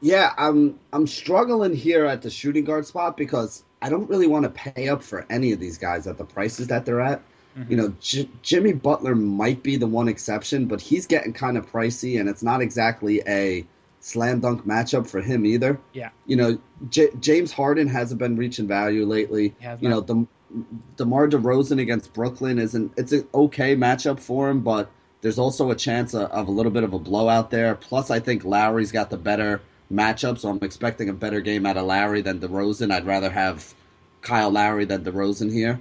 Yeah, 0.00 0.32
I'm 0.36 0.78
I'm 0.92 1.06
struggling 1.06 1.74
here 1.74 2.06
at 2.06 2.22
the 2.22 2.30
shooting 2.30 2.64
guard 2.64 2.86
spot 2.86 3.16
because 3.16 3.64
I 3.82 3.88
don't 3.88 4.08
really 4.08 4.26
want 4.26 4.44
to 4.44 4.50
pay 4.50 4.88
up 4.88 5.02
for 5.02 5.26
any 5.30 5.52
of 5.52 5.60
these 5.60 5.78
guys 5.78 6.06
at 6.06 6.18
the 6.18 6.24
prices 6.24 6.68
that 6.68 6.84
they're 6.84 7.00
at. 7.00 7.22
Mm-hmm. 7.56 7.70
You 7.70 7.76
know, 7.76 7.94
J- 8.00 8.28
Jimmy 8.42 8.72
Butler 8.72 9.14
might 9.14 9.62
be 9.62 9.76
the 9.76 9.86
one 9.86 10.08
exception, 10.08 10.66
but 10.66 10.80
he's 10.80 11.06
getting 11.06 11.32
kind 11.32 11.56
of 11.56 11.70
pricey, 11.70 12.20
and 12.20 12.28
it's 12.28 12.42
not 12.42 12.60
exactly 12.60 13.22
a 13.26 13.66
slam 14.00 14.40
dunk 14.40 14.64
matchup 14.64 15.08
for 15.08 15.20
him 15.20 15.44
either. 15.44 15.78
Yeah. 15.92 16.10
You 16.26 16.36
know, 16.36 16.58
J- 16.88 17.10
James 17.20 17.52
Harden 17.52 17.88
hasn't 17.88 18.18
been 18.18 18.36
reaching 18.36 18.68
value 18.68 19.04
lately. 19.04 19.54
You 19.80 19.88
know, 19.88 20.00
the 20.00 20.26
DeMar 20.96 21.28
DeRozan 21.28 21.80
against 21.80 22.12
Brooklyn 22.12 22.58
isn't. 22.58 22.92
It's 22.96 23.12
an 23.12 23.26
okay 23.34 23.74
matchup 23.74 24.20
for 24.20 24.48
him, 24.48 24.60
but 24.60 24.90
there's 25.20 25.38
also 25.38 25.70
a 25.70 25.74
chance 25.74 26.14
of, 26.14 26.30
of 26.30 26.46
a 26.46 26.50
little 26.50 26.72
bit 26.72 26.84
of 26.84 26.92
a 26.92 26.98
blowout 26.98 27.50
there. 27.50 27.74
Plus, 27.74 28.10
I 28.10 28.20
think 28.20 28.44
Lowry's 28.44 28.92
got 28.92 29.10
the 29.10 29.16
better 29.16 29.60
matchup, 29.92 30.38
so 30.38 30.48
I'm 30.48 30.58
expecting 30.62 31.08
a 31.08 31.14
better 31.14 31.40
game 31.40 31.66
out 31.66 31.76
of 31.76 31.86
Lowry 31.86 32.22
than 32.22 32.40
DeRozan. 32.40 32.92
I'd 32.92 33.06
rather 33.06 33.30
have 33.30 33.74
Kyle 34.22 34.50
Lowry 34.50 34.84
than 34.84 35.04
DeRozan 35.04 35.52
here. 35.52 35.80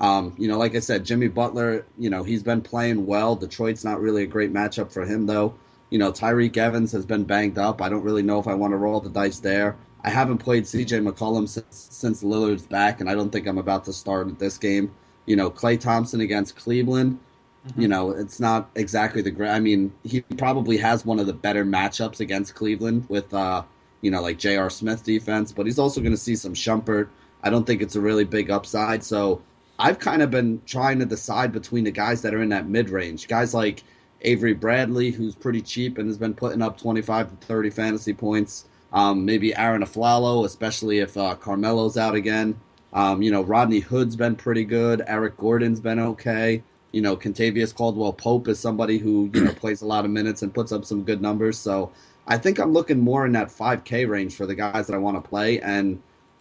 Um, 0.00 0.34
you 0.36 0.48
know, 0.48 0.58
like 0.58 0.74
I 0.74 0.80
said, 0.80 1.04
Jimmy 1.04 1.28
Butler, 1.28 1.86
you 1.98 2.10
know, 2.10 2.22
he's 2.22 2.42
been 2.42 2.60
playing 2.60 3.06
well. 3.06 3.34
Detroit's 3.34 3.84
not 3.84 4.00
really 4.00 4.24
a 4.24 4.26
great 4.26 4.52
matchup 4.52 4.92
for 4.92 5.04
him, 5.04 5.26
though. 5.26 5.54
You 5.88 5.98
know, 5.98 6.12
Tyreke 6.12 6.56
Evans 6.56 6.92
has 6.92 7.06
been 7.06 7.24
banged 7.24 7.58
up. 7.58 7.80
I 7.80 7.88
don't 7.88 8.02
really 8.02 8.22
know 8.22 8.38
if 8.38 8.46
I 8.46 8.54
want 8.54 8.72
to 8.72 8.76
roll 8.76 9.00
the 9.00 9.08
dice 9.08 9.38
there. 9.38 9.76
I 10.04 10.10
haven't 10.10 10.38
played 10.38 10.64
CJ 10.64 11.08
McCollum 11.08 11.48
since, 11.48 11.88
since 11.90 12.22
Lillard's 12.22 12.66
back, 12.66 13.00
and 13.00 13.08
I 13.08 13.14
don't 13.14 13.30
think 13.30 13.46
I'm 13.46 13.58
about 13.58 13.84
to 13.86 13.92
start 13.92 14.38
this 14.38 14.58
game. 14.58 14.92
You 15.24 15.36
know, 15.36 15.50
Klay 15.50 15.80
Thompson 15.80 16.20
against 16.20 16.56
Cleveland. 16.56 17.18
Mm-hmm. 17.66 17.80
You 17.80 17.88
know, 17.88 18.10
it's 18.10 18.38
not 18.38 18.70
exactly 18.74 19.22
the 19.22 19.30
great. 19.30 19.50
I 19.50 19.60
mean, 19.60 19.92
he 20.04 20.20
probably 20.20 20.76
has 20.78 21.04
one 21.04 21.18
of 21.18 21.26
the 21.26 21.32
better 21.32 21.64
matchups 21.64 22.20
against 22.20 22.54
Cleveland 22.54 23.06
with, 23.08 23.32
uh, 23.34 23.62
you 24.02 24.10
know, 24.10 24.22
like 24.22 24.38
J.R. 24.38 24.70
Smith 24.70 25.04
defense, 25.04 25.52
but 25.52 25.66
he's 25.66 25.78
also 25.78 26.00
going 26.00 26.12
to 26.12 26.18
see 26.18 26.36
some 26.36 26.54
Shumpert. 26.54 27.08
I 27.42 27.50
don't 27.50 27.66
think 27.66 27.82
it's 27.82 27.96
a 27.96 28.00
really 28.00 28.24
big 28.24 28.50
upside. 28.50 29.02
So 29.02 29.42
I've 29.78 29.98
kind 29.98 30.22
of 30.22 30.30
been 30.30 30.62
trying 30.66 30.98
to 31.00 31.06
decide 31.06 31.52
between 31.52 31.84
the 31.84 31.90
guys 31.90 32.22
that 32.22 32.34
are 32.34 32.42
in 32.42 32.50
that 32.50 32.68
mid 32.68 32.88
range. 32.90 33.28
Guys 33.28 33.52
like 33.52 33.82
Avery 34.22 34.54
Bradley, 34.54 35.10
who's 35.10 35.34
pretty 35.34 35.60
cheap 35.60 35.98
and 35.98 36.08
has 36.08 36.18
been 36.18 36.34
putting 36.34 36.62
up 36.62 36.78
25 36.78 37.30
to 37.30 37.46
30 37.46 37.70
fantasy 37.70 38.14
points. 38.14 38.66
Um, 38.92 39.24
maybe 39.24 39.54
Arron 39.54 39.82
Afflalo, 39.82 40.44
especially 40.44 41.00
if 41.00 41.16
uh, 41.16 41.36
Carmelo's 41.36 41.96
out 41.96 42.14
again. 42.14 42.58
Um, 42.92 43.20
you 43.20 43.30
know, 43.30 43.42
Rodney 43.42 43.80
Hood's 43.80 44.16
been 44.16 44.36
pretty 44.36 44.64
good. 44.64 45.02
Eric 45.06 45.36
Gordon's 45.36 45.80
been 45.80 45.98
okay. 45.98 46.62
You 46.96 47.02
know, 47.02 47.14
Kentavious 47.14 47.74
Caldwell 47.74 48.14
Pope 48.14 48.48
is 48.48 48.58
somebody 48.58 48.96
who 48.96 49.30
you 49.34 49.44
know 49.44 49.52
plays 49.62 49.82
a 49.82 49.86
lot 49.86 50.06
of 50.06 50.10
minutes 50.10 50.40
and 50.40 50.54
puts 50.54 50.72
up 50.72 50.86
some 50.86 51.04
good 51.04 51.20
numbers. 51.20 51.58
So 51.58 51.92
I 52.26 52.38
think 52.38 52.58
I'm 52.58 52.72
looking 52.72 53.00
more 53.00 53.26
in 53.26 53.32
that 53.32 53.48
5K 53.48 54.08
range 54.08 54.34
for 54.34 54.46
the 54.46 54.54
guys 54.54 54.86
that 54.86 54.94
I 54.94 54.96
want 54.96 55.22
to 55.22 55.28
play. 55.28 55.60
And 55.60 56.00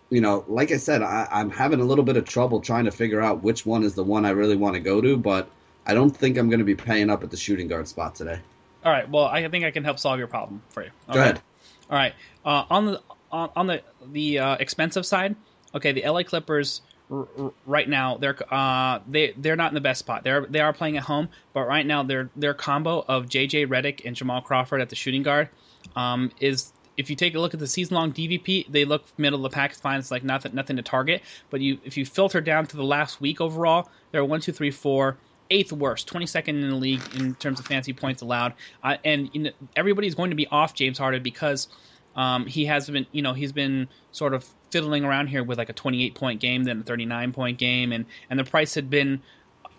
you 0.10 0.22
know, 0.22 0.46
like 0.48 0.72
I 0.72 0.78
said, 0.78 1.02
I, 1.02 1.28
I'm 1.30 1.50
having 1.50 1.82
a 1.82 1.84
little 1.84 2.06
bit 2.06 2.16
of 2.16 2.24
trouble 2.24 2.62
trying 2.62 2.86
to 2.86 2.92
figure 2.92 3.22
out 3.22 3.44
which 3.44 3.66
one 3.66 3.84
is 3.84 3.96
the 3.96 4.04
one 4.06 4.26
I 4.26 4.30
really 4.30 4.56
want 4.56 4.76
to 4.76 4.80
go 4.80 5.02
to. 5.02 5.18
But 5.18 5.50
I 5.86 5.94
don't 5.94 6.16
think 6.16 6.38
I'm 6.38 6.48
going 6.48 6.60
to 6.60 6.66
be 6.66 6.76
paying 6.76 7.10
up 7.10 7.22
at 7.22 7.32
the 7.32 7.38
shooting 7.38 7.68
guard 7.68 7.90
spot 7.90 8.16
today. 8.16 8.40
All 8.86 8.94
right. 8.94 9.10
Well, 9.10 9.26
I 9.26 9.46
think 9.50 9.66
I 9.66 9.72
can 9.72 9.84
help 9.84 10.00
solve 10.00 10.20
your 10.20 10.28
problem 10.28 10.62
for 10.70 10.84
you. 10.84 10.92
All 11.10 11.16
go 11.16 11.20
right. 11.20 11.32
ahead. 11.32 11.42
All 11.90 11.98
right. 11.98 12.14
Uh, 12.46 12.64
on 12.70 12.86
the 12.86 13.02
on, 13.30 13.50
on 13.58 13.68
the 13.68 13.82
the 14.10 14.40
uh, 14.40 14.56
expensive 14.56 15.06
side, 15.06 15.36
okay, 15.74 15.92
the 15.92 16.10
LA 16.10 16.24
Clippers 16.24 16.80
r- 17.12 17.54
right 17.66 17.88
now 17.88 18.18
they're 18.18 18.38
uh, 18.54 19.00
they 19.08 19.34
they're 19.38 19.56
not 19.56 19.72
in 19.72 19.76
the 19.76 19.82
best 19.82 20.00
spot. 20.00 20.24
They're 20.24 20.46
they 20.48 20.60
are 20.60 20.74
playing 20.74 20.98
at 20.98 21.04
home, 21.04 21.30
but 21.54 21.64
right 21.68 21.86
now 21.86 22.04
their 22.04 22.32
their 22.36 22.54
combo 22.54 23.04
of 23.08 23.26
JJ 23.28 23.68
Redick 23.68 24.02
and 24.06 24.16
Jamal 24.16 24.42
Crawford 24.42 24.82
at 24.82 24.90
the 24.90 24.96
shooting 24.96 25.24
guard 25.24 25.50
um, 25.96 26.32
is 26.40 26.74
if 26.98 27.10
you 27.10 27.16
take 27.16 27.36
a 27.36 27.40
look 27.40 27.54
at 27.54 27.60
the 27.60 27.68
season 27.68 27.96
long 27.96 28.14
DVP, 28.14 28.72
they 28.72 28.86
look 28.86 29.08
middle 29.18 29.46
of 29.46 29.52
the 29.52 29.56
pack. 29.56 29.72
It's 29.72 29.82
fine. 29.82 30.00
It's 30.00 30.12
like 30.12 30.24
nothing 30.24 30.56
nothing 30.56 30.78
to 30.78 30.84
target. 30.84 31.24
But 31.50 31.62
you 31.62 31.80
if 31.84 31.98
you 31.98 32.06
filter 32.06 32.42
down 32.42 32.68
to 32.68 32.78
the 32.78 32.84
last 32.84 33.22
week 33.22 33.42
overall, 33.42 33.90
they're 34.12 34.26
one 34.26 34.42
two 34.42 34.52
three 34.52 34.72
four 34.72 35.20
eighth 35.52 35.72
worst, 35.72 36.12
22nd 36.12 36.48
in 36.50 36.70
the 36.70 36.76
league 36.76 37.08
in 37.14 37.36
terms 37.36 37.60
of 37.60 37.68
fancy 37.68 37.94
points 37.94 38.22
allowed. 38.22 38.56
Uh, 38.84 38.98
and 39.04 39.30
you 39.34 39.44
know, 39.44 39.52
everybody's 39.76 40.16
going 40.16 40.32
to 40.32 40.36
be 40.36 40.48
off 40.48 40.74
James 40.74 40.98
Harden 40.98 41.22
because 41.22 41.68
um, 42.16 42.46
he 42.46 42.66
has 42.66 42.90
been, 42.90 43.06
you 43.12 43.22
know, 43.22 43.34
he's 43.34 43.52
been 43.52 43.88
sort 44.12 44.34
of 44.34 44.46
fiddling 44.72 45.04
around 45.04 45.28
here 45.28 45.44
with 45.44 45.58
like 45.58 45.70
a 45.70 45.74
28 45.74 46.16
point 46.16 46.42
game, 46.42 46.64
then 46.64 46.80
a 46.80 46.84
39 46.84 47.34
point 47.34 47.58
game, 47.58 47.92
and 47.92 48.06
and 48.30 48.40
the 48.40 48.44
price 48.44 48.74
had 48.74 48.90
been 48.90 49.22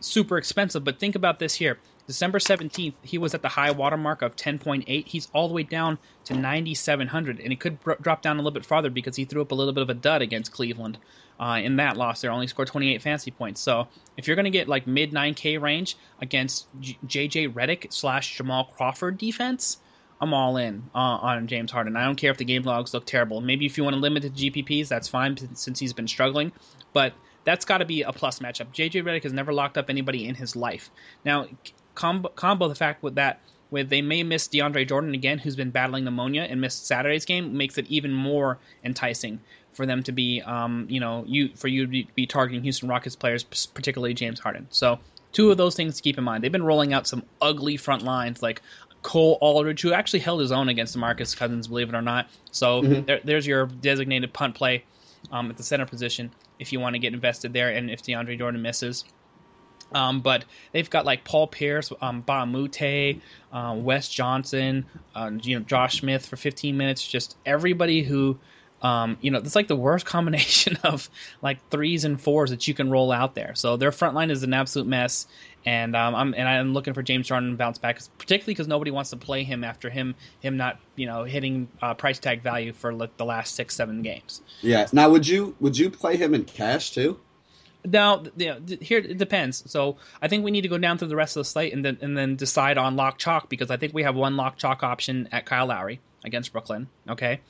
super 0.01 0.37
expensive. 0.37 0.85
But 0.85 0.99
think 0.99 1.15
about 1.15 1.39
this 1.39 1.55
here: 1.55 1.79
December 2.07 2.39
17th, 2.39 2.95
he 3.03 3.19
was 3.19 3.35
at 3.35 3.43
the 3.43 3.49
high 3.49 3.71
watermark 3.71 4.23
of 4.23 4.37
10.8. 4.37 5.09
He's 5.09 5.29
all 5.33 5.49
the 5.49 5.55
way 5.55 5.65
down 5.65 5.99
to 6.25 6.35
9,700, 6.35 7.41
and 7.41 7.51
he 7.51 7.57
could 7.57 7.81
br- 7.81 7.95
drop 8.01 8.23
down 8.23 8.37
a 8.37 8.41
little 8.41 8.53
bit 8.53 8.65
farther 8.65 8.91
because 8.91 9.17
he 9.17 9.25
threw 9.25 9.43
up 9.43 9.51
a 9.51 9.55
little 9.55 9.73
bit 9.73 9.83
of 9.83 9.91
a 9.91 9.95
dud 9.95 10.23
against 10.23 10.53
Cleveland 10.53 10.99
uh, 11.41 11.61
in 11.63 11.77
that 11.77 11.97
loss. 11.97 12.21
There 12.21 12.31
only 12.31 12.47
scored 12.47 12.69
28 12.69 13.03
fantasy 13.03 13.31
points. 13.31 13.61
So 13.61 13.89
if 14.17 14.27
you're 14.27 14.37
going 14.37 14.45
to 14.45 14.51
get 14.51 14.69
like 14.69 14.87
mid 14.87 15.13
9K 15.13 15.61
range 15.61 15.97
against 16.21 16.69
J- 16.81 16.99
JJ 17.07 17.55
Redick 17.55 17.93
slash 17.93 18.37
Jamal 18.37 18.65
Crawford 18.77 19.19
defense, 19.19 19.79
I'm 20.21 20.33
all 20.33 20.57
in 20.57 20.83
uh, 20.95 20.99
on 20.99 21.47
James 21.47 21.71
Harden. 21.71 21.97
I 21.97 22.05
don't 22.05 22.17
care 22.17 22.31
if 22.31 22.39
the 22.39 22.45
game 22.45 22.63
logs 22.63 22.95
look 22.95 23.05
terrible. 23.05 23.41
Maybe 23.41 23.67
if 23.67 23.77
you 23.77 23.85
want 23.85 23.95
to 23.95 24.01
limit 24.01 24.23
the 24.23 24.31
GPPs, 24.31 24.89
that's 24.89 25.09
fine 25.09 25.37
since 25.55 25.79
he's 25.79 25.93
been 25.93 26.09
struggling. 26.09 26.53
But 26.93 27.13
that's 27.45 27.65
got 27.65 27.79
to 27.79 27.85
be 27.85 28.03
a 28.03 28.13
plus 28.13 28.39
matchup. 28.39 28.73
JJ 28.73 29.05
Redick 29.05 29.23
has 29.25 29.33
never 29.33 29.53
locked 29.53 29.77
up 29.77 29.91
anybody 29.91 30.27
in 30.27 30.35
his 30.35 30.57
life. 30.57 30.91
Now, 31.25 31.47
combo, 31.95 32.31
combo 32.31 32.69
the 32.69 32.75
fact 32.75 33.03
with 33.03 33.17
that 33.17 33.41
with 33.71 33.89
they 33.89 34.03
may 34.03 34.23
miss 34.23 34.49
DeAndre 34.49 34.89
Jordan 34.89 35.15
again, 35.15 35.39
who's 35.39 35.57
been 35.57 35.71
battling 35.71 36.05
pneumonia 36.05 36.43
and 36.43 36.61
missed 36.61 36.87
Saturday's 36.87 37.25
game, 37.25 37.57
makes 37.57 37.79
it 37.79 37.87
even 37.89 38.13
more 38.13 38.59
enticing 38.85 39.41
for 39.73 39.87
them 39.87 40.03
to 40.05 40.13
be, 40.13 40.41
um, 40.41 40.87
you 40.89 41.01
know, 41.01 41.25
you 41.27 41.51
for 41.57 41.69
you 41.69 41.87
to 41.87 42.13
be 42.15 42.27
targeting 42.27 42.63
Houston 42.63 42.89
Rockets 42.89 43.17
players, 43.17 43.45
particularly 43.45 44.15
James 44.15 44.41
Harden. 44.41 44.67
So 44.71 44.99
two 45.33 45.51
of 45.51 45.59
those 45.59 45.75
things 45.75 45.97
to 45.97 46.03
keep 46.03 46.17
in 46.17 46.25
mind. 46.25 46.43
They've 46.43 46.53
been 46.53 46.65
rolling 46.65 46.95
out 46.95 47.07
some 47.07 47.23
ugly 47.43 47.77
front 47.77 48.03
lines 48.03 48.43
like 48.43 48.63
Cole 49.03 49.39
Aldrich, 49.41 49.83
who 49.83 49.93
actually 49.93 50.21
held 50.21 50.41
his 50.41 50.53
own 50.53 50.69
against 50.69 50.97
Marcus 50.97 51.35
Cousins, 51.35 51.69
believe 51.69 51.89
it 51.89 51.95
or 51.95 52.03
not. 52.03 52.29
So 52.51 52.83
mm-hmm. 52.83 53.05
there, 53.05 53.21
there's 53.23 53.47
your 53.47 53.67
designated 53.67 54.33
punt 54.33 54.55
play 54.55 54.85
um, 55.31 55.51
at 55.51 55.57
the 55.57 55.63
center 55.63 55.87
position 55.87 56.31
if 56.59 56.73
you 56.73 56.81
want 56.81 56.95
to 56.95 56.99
get 56.99 57.13
invested 57.13 57.53
there, 57.53 57.71
and 57.71 57.91
if 57.91 58.03
DeAndre 58.03 58.39
Jordan 58.39 58.63
misses. 58.63 59.05
Um, 59.93 60.21
but 60.21 60.45
they've 60.73 60.89
got 60.89 61.05
like 61.05 61.25
Paul 61.25 61.47
Pierce, 61.47 61.93
um, 62.01 62.23
Mbah 62.23 62.43
a 62.43 62.47
Moute, 62.47 63.23
uh, 63.53 63.75
Wes 63.77 64.09
Johnson, 64.09 64.85
uh, 65.15 65.31
you 65.43 65.59
know 65.59 65.65
Josh 65.65 66.01
Smith 66.01 66.27
for 66.27 66.37
15 66.37 66.77
minutes. 66.77 67.07
Just 67.07 67.37
everybody 67.47 68.03
who, 68.03 68.39
um, 68.87 69.19
you 69.21 69.33
know, 69.33 69.39
it's 69.39 69.57
like 69.57 69.67
the 69.67 69.77
worst 69.77 70.07
combination 70.17 70.77
of 70.85 71.11
like 71.43 71.59
threes 71.71 72.05
and 72.05 72.21
fours 72.21 72.51
that 72.51 72.69
you 72.69 72.75
can 72.75 72.89
roll 72.89 73.11
out 73.11 73.35
there. 73.35 73.55
So 73.57 73.77
their 73.77 73.91
front 73.91 74.15
line 74.15 74.31
is 74.31 74.45
an 74.45 74.55
absolute 74.55 74.87
mess, 74.87 75.27
and 75.65 75.97
um, 75.97 76.15
I'm 76.15 76.35
and 76.35 76.49
I'm 76.49 76.73
looking 76.73 76.95
for 76.95 77.03
James 77.03 77.29
Harden 77.29 77.51
to 77.51 77.57
bounce 77.57 77.79
back, 77.79 77.99
particularly 78.17 78.55
because 78.55 78.69
nobody 78.69 78.93
wants 78.93 79.11
to 79.11 79.17
play 79.17 79.43
him 79.43 79.65
after 79.65 79.91
him 79.91 80.15
him 80.39 80.57
not 80.57 80.79
you 80.95 81.07
know 81.07 81.25
hitting 81.25 81.69
uh, 81.83 81.95
price 81.95 82.21
tag 82.21 82.43
value 82.43 82.73
for 82.73 82.93
like 82.93 83.17
the 83.17 83.25
last 83.25 83.57
six 83.57 83.75
seven 83.75 84.03
games. 84.03 84.41
Yeah. 84.63 84.87
Now, 84.93 85.11
would 85.11 85.27
you 85.27 85.57
would 85.59 85.77
you 85.77 85.91
play 85.91 86.17
him 86.17 86.33
in 86.33 86.45
cash 86.45 86.93
too? 86.93 87.19
Now, 87.87 88.25
you 88.37 88.47
know, 88.47 88.61
here 88.81 88.99
it 88.99 89.19
depends. 89.19 89.71
So 89.71 89.97
I 90.21 90.29
think 90.29 90.45
we 90.45 90.51
need 90.51 90.63
to 90.63 90.69
go 90.69 90.79
down 90.79 90.99
through 90.99 91.09
the 91.09 91.17
rest 91.17 91.37
of 91.37 91.41
the 91.41 91.45
slate 91.45 91.73
and 91.73 91.85
then 91.85 91.99
and 92.01 92.17
then 92.17 92.37
decide 92.37 92.79
on 92.79 92.97
lock 92.97 93.19
chalk 93.19 93.49
because 93.49 93.71
I 93.71 93.77
think 93.77 93.95
we 93.95 94.03
have 94.03 94.15
one 94.15 94.37
lock 94.37 94.57
chalk 94.57 94.83
option 94.83 95.29
at 95.33 95.47
Kyle 95.47 95.67
Lowry 95.67 96.01
against 96.25 96.53
Brooklyn. 96.53 96.89
Okay, 97.09 97.41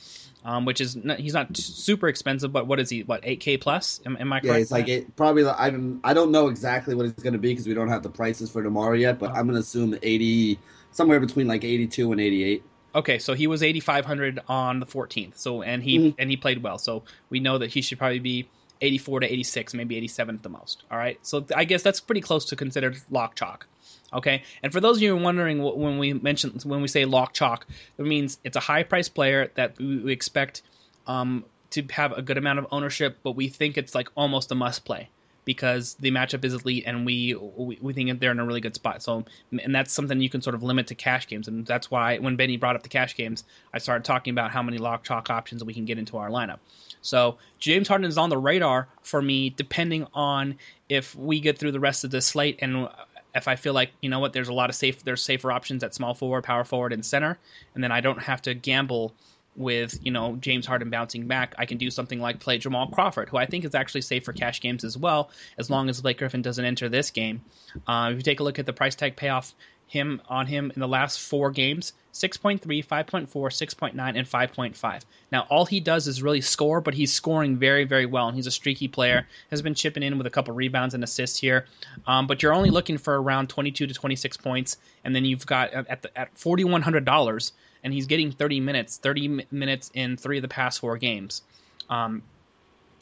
um, 0.44 0.64
which 0.64 0.80
is 0.80 0.94
not, 0.96 1.18
he's 1.18 1.34
not 1.34 1.56
super 1.56 2.08
expensive, 2.08 2.52
but 2.52 2.66
what 2.66 2.78
is 2.78 2.90
he? 2.90 3.02
What 3.02 3.20
eight 3.24 3.40
K 3.40 3.56
plus? 3.56 4.00
Am, 4.06 4.16
am, 4.18 4.32
I 4.32 4.40
correct? 4.40 4.54
Yeah, 4.54 4.60
it's 4.60 4.70
like 4.70 4.88
it, 4.88 5.16
probably. 5.16 5.44
I 5.44 5.70
don't 5.70 6.00
I 6.04 6.14
don't 6.14 6.30
know 6.30 6.48
exactly 6.48 6.94
what 6.94 7.06
it's 7.06 7.22
going 7.22 7.32
to 7.32 7.38
be 7.38 7.52
because 7.52 7.66
we 7.66 7.74
don't 7.74 7.88
have 7.88 8.02
the 8.02 8.10
prices 8.10 8.50
for 8.50 8.62
tomorrow 8.62 8.94
yet, 8.94 9.18
but 9.18 9.30
oh. 9.30 9.34
I'm 9.34 9.46
going 9.46 9.54
to 9.54 9.60
assume 9.60 9.98
eighty 10.02 10.58
somewhere 10.92 11.20
between 11.20 11.48
like 11.48 11.64
eighty 11.64 11.86
two 11.86 12.12
and 12.12 12.20
eighty 12.20 12.44
eight. 12.44 12.62
Okay, 12.94 13.18
so 13.18 13.34
he 13.34 13.46
was 13.46 13.62
8500 13.62 14.40
on 14.48 14.80
the 14.80 14.86
14th. 14.86 15.36
So 15.36 15.60
and 15.60 15.82
he 15.82 15.98
mm-hmm. 15.98 16.20
and 16.20 16.30
he 16.30 16.38
played 16.38 16.62
well. 16.62 16.78
So 16.78 17.02
we 17.28 17.40
know 17.40 17.58
that 17.58 17.70
he 17.70 17.82
should 17.82 17.98
probably 17.98 18.20
be 18.20 18.48
84 18.80 19.20
to 19.20 19.32
86, 19.32 19.74
maybe 19.74 19.96
87 19.96 20.36
at 20.36 20.42
the 20.42 20.48
most. 20.48 20.82
All 20.90 20.98
right, 20.98 21.18
so 21.22 21.44
I 21.54 21.64
guess 21.64 21.82
that's 21.82 22.00
pretty 22.00 22.20
close 22.20 22.46
to 22.46 22.56
considered 22.56 22.98
lock 23.10 23.34
chalk. 23.34 23.66
Okay, 24.12 24.42
and 24.62 24.72
for 24.72 24.80
those 24.80 24.98
of 24.98 25.02
you 25.02 25.16
wondering 25.16 25.62
when 25.62 25.98
we 25.98 26.12
mention 26.12 26.52
when 26.64 26.80
we 26.80 26.88
say 26.88 27.04
lock 27.04 27.32
chalk, 27.32 27.66
it 27.98 28.06
means 28.06 28.38
it's 28.44 28.56
a 28.56 28.60
high 28.60 28.82
price 28.82 29.08
player 29.08 29.50
that 29.56 29.78
we 29.78 30.12
expect 30.12 30.62
um, 31.06 31.44
to 31.70 31.82
have 31.90 32.12
a 32.12 32.22
good 32.22 32.38
amount 32.38 32.58
of 32.58 32.66
ownership, 32.70 33.18
but 33.22 33.32
we 33.32 33.48
think 33.48 33.76
it's 33.76 33.94
like 33.94 34.08
almost 34.16 34.52
a 34.52 34.54
must 34.54 34.84
play 34.84 35.08
because 35.46 35.94
the 35.94 36.10
matchup 36.10 36.44
is 36.44 36.52
elite 36.52 36.84
and 36.86 37.06
we, 37.06 37.34
we 37.56 37.78
we 37.80 37.94
think 37.94 38.20
they're 38.20 38.32
in 38.32 38.38
a 38.38 38.44
really 38.44 38.60
good 38.60 38.74
spot. 38.74 39.02
So 39.02 39.24
and 39.62 39.74
that's 39.74 39.92
something 39.92 40.20
you 40.20 40.28
can 40.28 40.42
sort 40.42 40.54
of 40.54 40.62
limit 40.62 40.88
to 40.88 40.94
cash 40.94 41.26
games, 41.26 41.48
and 41.48 41.64
that's 41.64 41.90
why 41.90 42.18
when 42.18 42.36
Benny 42.36 42.58
brought 42.58 42.76
up 42.76 42.82
the 42.82 42.90
cash 42.90 43.16
games, 43.16 43.44
I 43.72 43.78
started 43.78 44.04
talking 44.04 44.32
about 44.32 44.50
how 44.50 44.62
many 44.62 44.76
lock 44.76 45.04
chalk 45.04 45.30
options 45.30 45.64
we 45.64 45.72
can 45.72 45.86
get 45.86 45.96
into 45.98 46.18
our 46.18 46.28
lineup. 46.28 46.58
So 47.00 47.38
James 47.58 47.88
Harden 47.88 48.06
is 48.06 48.18
on 48.18 48.28
the 48.28 48.36
radar 48.36 48.88
for 49.02 49.22
me, 49.22 49.50
depending 49.50 50.06
on 50.12 50.56
if 50.90 51.14
we 51.14 51.40
get 51.40 51.56
through 51.56 51.72
the 51.72 51.80
rest 51.80 52.04
of 52.04 52.10
the 52.10 52.20
slate 52.20 52.58
and 52.60 52.88
if 53.34 53.46
I 53.48 53.54
feel 53.54 53.74
like 53.74 53.92
you 54.00 54.10
know 54.10 54.18
what, 54.18 54.32
there's 54.32 54.48
a 54.48 54.52
lot 54.52 54.68
of 54.68 54.76
safe, 54.76 55.04
there's 55.04 55.22
safer 55.22 55.52
options 55.52 55.84
at 55.84 55.94
small 55.94 56.14
forward, 56.14 56.42
power 56.42 56.64
forward, 56.64 56.92
and 56.92 57.04
center, 57.04 57.38
and 57.74 57.84
then 57.84 57.92
I 57.92 58.00
don't 58.00 58.20
have 58.20 58.42
to 58.42 58.54
gamble 58.54 59.14
with 59.56 59.98
you 60.02 60.10
know 60.10 60.36
James 60.36 60.66
Harden 60.66 60.90
bouncing 60.90 61.26
back, 61.26 61.54
I 61.58 61.66
can 61.66 61.78
do 61.78 61.90
something 61.90 62.20
like 62.20 62.40
play 62.40 62.58
Jamal 62.58 62.88
Crawford, 62.88 63.28
who 63.28 63.36
I 63.36 63.46
think 63.46 63.64
is 63.64 63.74
actually 63.74 64.02
safe 64.02 64.24
for 64.24 64.32
cash 64.32 64.60
games 64.60 64.84
as 64.84 64.96
well, 64.96 65.30
as 65.58 65.70
long 65.70 65.88
as 65.88 66.00
Blake 66.00 66.18
Griffin 66.18 66.42
doesn't 66.42 66.64
enter 66.64 66.88
this 66.88 67.10
game. 67.10 67.42
Uh, 67.86 68.10
if 68.12 68.16
you 68.16 68.22
take 68.22 68.40
a 68.40 68.42
look 68.42 68.58
at 68.58 68.66
the 68.66 68.72
price 68.72 68.94
tag 68.94 69.16
payoff 69.16 69.54
him 69.86 70.20
on 70.28 70.46
him 70.46 70.72
in 70.74 70.80
the 70.80 70.88
last 70.88 71.20
four 71.20 71.50
games 71.50 71.92
6.3 72.12 72.60
5.4 72.84 73.28
6.9 73.28 73.92
and 73.94 74.26
5.5 74.26 75.02
now 75.30 75.46
all 75.48 75.64
he 75.64 75.78
does 75.78 76.08
is 76.08 76.22
really 76.22 76.40
score 76.40 76.80
but 76.80 76.94
he's 76.94 77.12
scoring 77.12 77.56
very 77.56 77.84
very 77.84 78.06
well 78.06 78.26
and 78.26 78.36
he's 78.36 78.48
a 78.48 78.50
streaky 78.50 78.88
player 78.88 79.26
has 79.50 79.62
been 79.62 79.74
chipping 79.74 80.02
in 80.02 80.18
with 80.18 80.26
a 80.26 80.30
couple 80.30 80.52
rebounds 80.54 80.94
and 80.94 81.04
assists 81.04 81.38
here 81.38 81.66
um, 82.06 82.26
but 82.26 82.42
you're 82.42 82.54
only 82.54 82.70
looking 82.70 82.98
for 82.98 83.20
around 83.20 83.48
22 83.48 83.86
to 83.86 83.94
26 83.94 84.36
points 84.38 84.76
and 85.04 85.14
then 85.14 85.24
you've 85.24 85.46
got 85.46 85.72
at, 85.72 86.02
the, 86.02 86.18
at 86.18 86.34
$4100 86.34 87.52
and 87.86 87.94
he's 87.94 88.06
getting 88.06 88.32
30 88.32 88.58
minutes 88.58 88.98
30 88.98 89.44
minutes 89.50 89.90
in 89.94 90.16
three 90.16 90.36
of 90.38 90.42
the 90.42 90.48
past 90.48 90.80
four 90.80 90.98
games 90.98 91.42
um, 91.88 92.22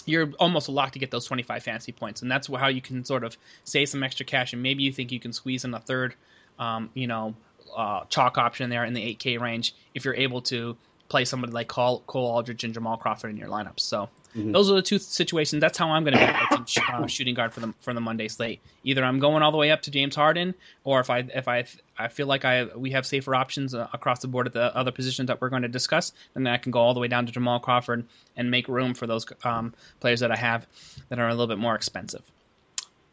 you're 0.05 0.31
almost 0.39 0.69
locked 0.69 0.93
to 0.93 0.99
get 0.99 1.11
those 1.11 1.25
25 1.25 1.63
fantasy 1.63 1.91
points 1.91 2.21
and 2.21 2.31
that's 2.31 2.49
how 2.49 2.69
you 2.69 2.83
can 2.83 3.03
sort 3.05 3.25
of 3.25 3.37
save 3.65 3.89
some 3.89 4.03
extra 4.03 4.27
cash 4.27 4.53
and 4.53 4.63
maybe 4.63 4.83
you 4.83 4.93
think 4.93 5.11
you 5.11 5.19
can 5.19 5.33
squeeze 5.33 5.65
in 5.65 5.73
a 5.73 5.81
third 5.81 6.15
um, 6.59 6.91
you 6.95 7.07
know, 7.07 7.35
uh, 7.77 8.05
chalk 8.09 8.39
option 8.39 8.71
there 8.71 8.85
in 8.85 8.95
the 8.95 9.17
8K 9.17 9.41
range 9.41 9.75
if 9.95 10.05
you're 10.05 10.15
able 10.15 10.43
to 10.43 10.77
play 11.09 11.25
somebody 11.25 11.53
like 11.53 11.69
Cole, 11.69 12.03
Cole 12.07 12.31
Aldrich 12.31 12.65
and 12.65 12.73
Jamal 12.73 12.97
Crawford 12.97 13.31
in 13.31 13.37
your 13.37 13.49
lineups. 13.49 13.81
So 13.81 14.09
mm-hmm. 14.37 14.53
those 14.53 14.71
are 14.71 14.75
the 14.75 14.83
two 14.83 14.99
situations. 14.99 15.61
That's 15.61 15.79
how 15.79 15.91
I'm 15.91 16.05
going 16.05 16.17
to 16.17 16.67
be 16.67 16.83
uh, 16.93 17.07
shooting 17.07 17.35
guard 17.35 17.53
for 17.53 17.61
the 17.61 17.75
for 17.81 17.95
the 17.95 18.01
Monday 18.01 18.29
slate. 18.29 18.61
Either 18.83 19.05
I'm 19.05 19.19
going 19.19 19.43
all 19.43 19.53
the 19.53 19.59
way 19.59 19.71
up 19.71 19.83
to 19.83 19.91
James 19.91 20.15
Harden, 20.15 20.55
or 20.85 21.01
if 21.01 21.11
I 21.11 21.19
if 21.35 21.49
I 21.49 21.65
I 21.99 22.09
feel 22.09 22.27
like 22.27 22.45
I 22.45 22.65
we 22.65 22.91
have 22.91 23.07
safer 23.07 23.35
options 23.35 23.75
uh, 23.75 23.89
across 23.93 24.21
the 24.21 24.29
board 24.29 24.47
at 24.47 24.53
the 24.53 24.75
other 24.77 24.93
positions 24.93 25.29
that 25.29 25.41
we're 25.41 25.51
going 25.51 25.63
to 25.63 25.69
discuss, 25.69 26.13
then 26.35 26.47
I 26.47 26.59
can 26.59 26.73
go 26.73 26.81
all 26.81 26.95
the 26.95 27.01
way 27.01 27.09
down 27.09 27.27
to 27.27 27.33
Jamal 27.33 27.61
Crawford 27.61 28.07
and 28.37 28.51
make 28.51 28.69
room 28.69 28.95
for 28.95 29.07
those 29.07 29.27
um, 29.45 29.75
players 30.01 30.21
that 30.21 30.31
I 30.31 30.37
have 30.37 30.67
that 31.09 31.19
are 31.19 31.29
a 31.29 31.33
little 31.33 31.47
bit 31.47 31.59
more 31.59 31.75
expensive. 31.75 32.23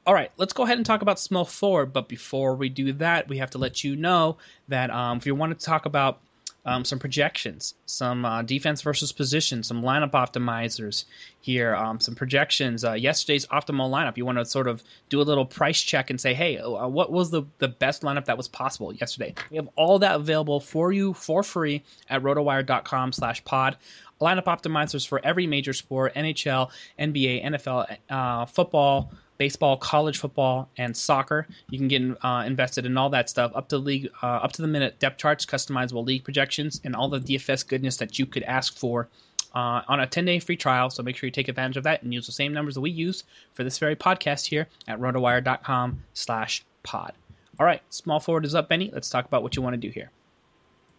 All 0.08 0.16
right, 0.16 0.32
let's 0.38 0.54
go 0.54 0.64
ahead 0.64 0.78
and 0.78 0.86
talk 0.86 1.04
about 1.04 1.20
small 1.20 1.46
forward. 1.46 1.94
But 1.94 2.08
before 2.08 2.56
we 2.56 2.70
do 2.70 2.92
that, 2.94 3.28
we 3.28 3.38
have 3.38 3.52
to 3.52 3.60
let 3.60 3.84
you 3.84 3.96
know 3.96 4.38
that 4.68 4.90
um, 4.90 5.18
if 5.18 5.28
you 5.28 5.36
want 5.36 5.58
to 5.58 5.66
talk 5.66 5.86
about 5.86 6.20
um, 6.66 6.86
some 6.86 7.00
projections, 7.00 7.74
some 7.86 8.24
uh, 8.24 8.44
defense 8.44 8.82
versus 8.82 9.12
position, 9.12 9.64
some 9.64 9.82
lineup 9.82 10.12
optimizers 10.12 11.06
here, 11.40 11.76
um, 11.76 12.00
some 12.00 12.16
projections. 12.16 12.86
Uh, 12.86 12.94
yesterday's 12.94 13.48
optimal 13.48 13.90
lineup. 13.90 14.18
You 14.18 14.26
want 14.26 14.38
to 14.38 14.46
sort 14.46 14.68
of 14.68 14.84
do 15.10 15.22
a 15.22 15.24
little 15.24 15.46
price 15.46 15.82
check 15.82 16.10
and 16.10 16.22
say, 16.22 16.34
hey, 16.34 16.58
uh, 16.58 16.88
what 16.88 17.12
was 17.12 17.32
the, 17.32 17.44
the 17.58 17.68
best 17.68 18.04
lineup 18.04 18.26
that 18.26 18.38
was 18.38 18.48
possible 18.48 18.94
yesterday? 18.94 19.34
We 19.50 19.58
have 19.58 19.70
all 19.76 20.00
that 20.00 20.16
available 20.16 20.60
for 20.60 20.92
you 20.92 21.14
for 21.14 21.42
free 21.42 21.84
at 22.10 22.22
rotowire.com 22.22 23.14
slash 23.14 23.44
pod 23.44 23.78
lineup 24.22 24.46
optimizers 24.46 25.08
for 25.08 25.20
every 25.24 25.48
major 25.48 25.74
sport 25.74 26.14
NHL, 26.14 26.70
NBA, 27.00 27.44
NFL, 27.44 27.98
uh, 28.10 28.46
football, 28.46 29.12
baseball, 29.42 29.76
college 29.76 30.20
football, 30.20 30.70
and 30.78 30.96
soccer. 30.96 31.48
You 31.72 31.80
can 31.80 31.88
get 31.88 32.04
uh, 32.24 32.44
invested 32.46 32.86
in 32.86 32.96
all 32.96 33.10
that 33.10 33.28
stuff 33.28 33.52
up 33.56 33.70
to 33.70 33.80
league, 33.80 34.08
uh, 34.22 34.28
up 34.28 34.52
to 34.52 34.62
the 34.62 34.68
minute 34.68 35.00
depth 35.00 35.18
charts, 35.18 35.48
customizable 35.48 36.06
league 36.06 36.24
projections, 36.24 36.80
and 36.84 36.96
all 36.96 37.10
the 37.10 37.20
DFS 37.20 37.68
goodness 37.68 37.98
that 37.98 38.20
you 38.20 38.28
could 38.28 38.44
ask 38.44 38.78
for. 38.78 39.08
Uh, 39.56 39.82
on 39.88 40.00
a 40.00 40.06
10 40.06 40.26
day 40.26 40.38
free 40.38 40.56
trial, 40.56 40.92
so 40.92 41.02
make 41.02 41.16
sure 41.16 41.26
you 41.26 41.32
take 41.32 41.48
advantage 41.48 41.76
of 41.76 41.84
that 41.84 42.04
and 42.04 42.14
use 42.14 42.28
the 42.28 42.32
same 42.32 42.54
numbers 42.54 42.76
that 42.76 42.82
we 42.82 42.92
use 42.92 43.24
for 43.56 43.64
this 43.64 43.80
very 43.80 43.96
podcast 43.96 44.46
here 44.46 44.68
at 44.88 45.00
rotowire.com 45.00 46.04
slash 46.14 46.64
pod. 46.84 47.14
All 47.60 47.66
right, 47.66 47.82
small 47.90 48.20
forward 48.20 48.46
is 48.46 48.54
up, 48.54 48.70
Benny. 48.70 48.92
Let's 48.94 49.10
talk 49.10 49.26
about 49.26 49.42
what 49.42 49.56
you 49.56 49.64
want 49.64 49.74
to 49.74 49.88
do 49.88 49.90
here. 49.90 50.12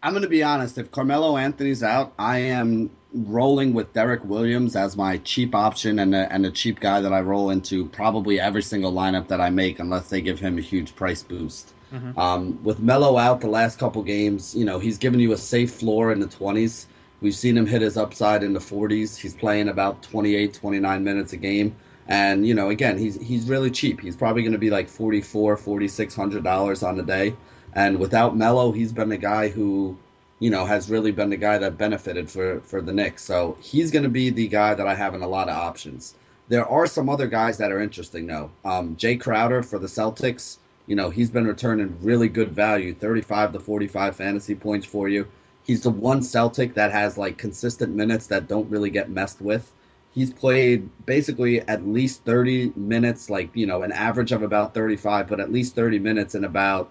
I'm 0.02 0.12
going 0.12 0.22
to 0.22 0.28
be 0.28 0.42
honest. 0.42 0.78
If 0.78 0.90
Carmelo 0.90 1.36
Anthony's 1.36 1.82
out, 1.82 2.12
I 2.18 2.38
am 2.38 2.90
rolling 3.14 3.72
with 3.74 3.92
Derrick 3.92 4.24
Williams 4.24 4.74
as 4.74 4.96
my 4.96 5.18
cheap 5.18 5.54
option 5.54 5.98
and 5.98 6.14
a, 6.14 6.32
and 6.32 6.44
a 6.44 6.50
cheap 6.50 6.80
guy 6.80 7.00
that 7.00 7.12
I 7.12 7.20
roll 7.20 7.50
into 7.50 7.86
probably 7.86 8.40
every 8.40 8.62
single 8.62 8.92
lineup 8.92 9.28
that 9.28 9.40
I 9.40 9.50
make, 9.50 9.78
unless 9.78 10.08
they 10.08 10.20
give 10.20 10.40
him 10.40 10.58
a 10.58 10.62
huge 10.62 10.96
price 10.96 11.22
boost. 11.22 11.72
Mm-hmm. 11.92 12.18
Um, 12.18 12.62
with 12.64 12.80
Melo 12.80 13.18
out 13.18 13.42
the 13.42 13.48
last 13.48 13.78
couple 13.78 14.02
games, 14.02 14.54
you 14.54 14.64
know 14.64 14.78
he's 14.78 14.96
given 14.96 15.20
you 15.20 15.32
a 15.32 15.36
safe 15.36 15.72
floor 15.72 16.10
in 16.10 16.20
the 16.20 16.26
20s. 16.26 16.86
We've 17.20 17.34
seen 17.34 17.56
him 17.56 17.66
hit 17.66 17.82
his 17.82 17.96
upside 17.96 18.42
in 18.42 18.52
the 18.52 18.60
40s. 18.60 19.16
He's 19.16 19.34
playing 19.34 19.68
about 19.68 20.02
28, 20.02 20.54
29 20.54 21.04
minutes 21.04 21.32
a 21.32 21.36
game. 21.36 21.76
And, 22.08 22.44
you 22.44 22.52
know, 22.52 22.70
again, 22.70 22.98
he's 22.98 23.20
he's 23.20 23.48
really 23.48 23.70
cheap. 23.70 24.00
He's 24.00 24.16
probably 24.16 24.42
going 24.42 24.52
to 24.52 24.58
be 24.58 24.70
like 24.70 24.88
44, 24.88 25.56
4600 25.56 26.42
dollars 26.42 26.82
on 26.82 26.96
the 26.96 27.02
day. 27.04 27.36
And 27.74 27.98
without 27.98 28.36
Melo, 28.36 28.72
he's 28.72 28.92
been 28.92 29.08
the 29.08 29.16
guy 29.16 29.48
who, 29.48 29.96
you 30.40 30.50
know, 30.50 30.64
has 30.64 30.90
really 30.90 31.12
been 31.12 31.30
the 31.30 31.36
guy 31.36 31.58
that 31.58 31.78
benefited 31.78 32.30
for, 32.30 32.60
for 32.60 32.82
the 32.82 32.92
Knicks. 32.92 33.22
So 33.22 33.56
he's 33.60 33.90
going 33.90 34.02
to 34.02 34.10
be 34.10 34.30
the 34.30 34.48
guy 34.48 34.74
that 34.74 34.86
I 34.86 34.94
have 34.94 35.14
in 35.14 35.22
a 35.22 35.28
lot 35.28 35.48
of 35.48 35.56
options. 35.56 36.14
There 36.48 36.66
are 36.66 36.86
some 36.86 37.08
other 37.08 37.26
guys 37.26 37.56
that 37.58 37.72
are 37.72 37.80
interesting, 37.80 38.26
though. 38.26 38.50
Um, 38.64 38.94
Jae 38.96 39.18
Crowder 39.18 39.62
for 39.62 39.78
the 39.78 39.86
Celtics, 39.86 40.58
you 40.86 40.96
know, 40.96 41.08
he's 41.08 41.30
been 41.30 41.46
returning 41.46 41.96
really 42.02 42.28
good 42.28 42.50
value 42.50 42.92
35 42.92 43.52
to 43.52 43.60
45 43.60 44.16
fantasy 44.16 44.54
points 44.54 44.84
for 44.84 45.08
you. 45.08 45.26
He's 45.62 45.82
the 45.82 45.90
one 45.90 46.22
Celtic 46.22 46.74
that 46.74 46.90
has 46.90 47.16
like 47.16 47.38
consistent 47.38 47.94
minutes 47.94 48.26
that 48.26 48.48
don't 48.48 48.68
really 48.68 48.90
get 48.90 49.08
messed 49.08 49.40
with. 49.40 49.72
He's 50.12 50.32
played 50.32 50.90
basically 51.06 51.60
at 51.62 51.86
least 51.86 52.24
30 52.24 52.72
minutes, 52.76 53.30
like, 53.30 53.48
you 53.54 53.64
know, 53.64 53.82
an 53.82 53.92
average 53.92 54.32
of 54.32 54.42
about 54.42 54.74
35, 54.74 55.28
but 55.28 55.40
at 55.40 55.52
least 55.52 55.74
30 55.74 56.00
minutes 56.00 56.34
in 56.34 56.44
about 56.44 56.90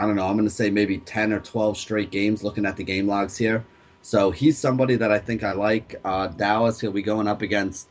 I 0.00 0.06
don't 0.06 0.16
know, 0.16 0.26
I'm 0.26 0.32
going 0.32 0.48
to 0.48 0.54
say 0.54 0.70
maybe 0.70 0.96
10 0.96 1.30
or 1.30 1.40
12 1.40 1.76
straight 1.76 2.10
games 2.10 2.42
looking 2.42 2.64
at 2.64 2.78
the 2.78 2.84
game 2.84 3.06
logs 3.06 3.36
here. 3.36 3.66
So 4.00 4.30
he's 4.30 4.56
somebody 4.56 4.96
that 4.96 5.12
I 5.12 5.18
think 5.18 5.44
I 5.44 5.52
like. 5.52 6.00
Uh, 6.02 6.28
Dallas, 6.28 6.80
he'll 6.80 6.90
be 6.90 7.02
going 7.02 7.28
up 7.28 7.42
against 7.42 7.86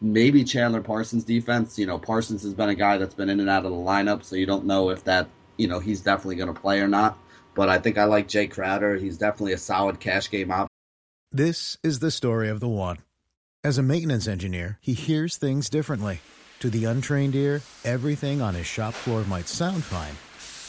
maybe 0.00 0.42
Chandler 0.42 0.80
Parsons' 0.80 1.22
defense. 1.22 1.78
You 1.78 1.86
know, 1.86 1.96
Parsons 1.96 2.42
has 2.42 2.54
been 2.54 2.70
a 2.70 2.74
guy 2.74 2.98
that's 2.98 3.14
been 3.14 3.30
in 3.30 3.38
and 3.38 3.48
out 3.48 3.64
of 3.64 3.70
the 3.70 3.78
lineup, 3.78 4.24
so 4.24 4.34
you 4.34 4.46
don't 4.46 4.64
know 4.64 4.90
if 4.90 5.04
that, 5.04 5.28
you 5.56 5.68
know, 5.68 5.78
he's 5.78 6.00
definitely 6.00 6.34
going 6.34 6.52
to 6.52 6.60
play 6.60 6.80
or 6.80 6.88
not. 6.88 7.16
But 7.54 7.68
I 7.68 7.78
think 7.78 7.98
I 7.98 8.04
like 8.04 8.26
Jae 8.26 8.50
Crowder. 8.50 8.96
He's 8.96 9.16
definitely 9.16 9.52
a 9.52 9.58
solid 9.58 10.00
cash 10.00 10.28
game 10.32 10.50
option. 10.50 10.66
This 11.30 11.78
is 11.84 12.00
the 12.00 12.10
story 12.10 12.48
of 12.48 12.58
the 12.58 12.68
one. 12.68 12.98
As 13.62 13.78
a 13.78 13.82
maintenance 13.82 14.26
engineer, 14.26 14.78
he 14.80 14.92
hears 14.92 15.36
things 15.36 15.70
differently. 15.70 16.18
To 16.58 16.68
the 16.68 16.84
untrained 16.84 17.36
ear, 17.36 17.62
everything 17.84 18.42
on 18.42 18.54
his 18.54 18.66
shop 18.66 18.92
floor 18.92 19.22
might 19.22 19.46
sound 19.46 19.84
fine 19.84 20.16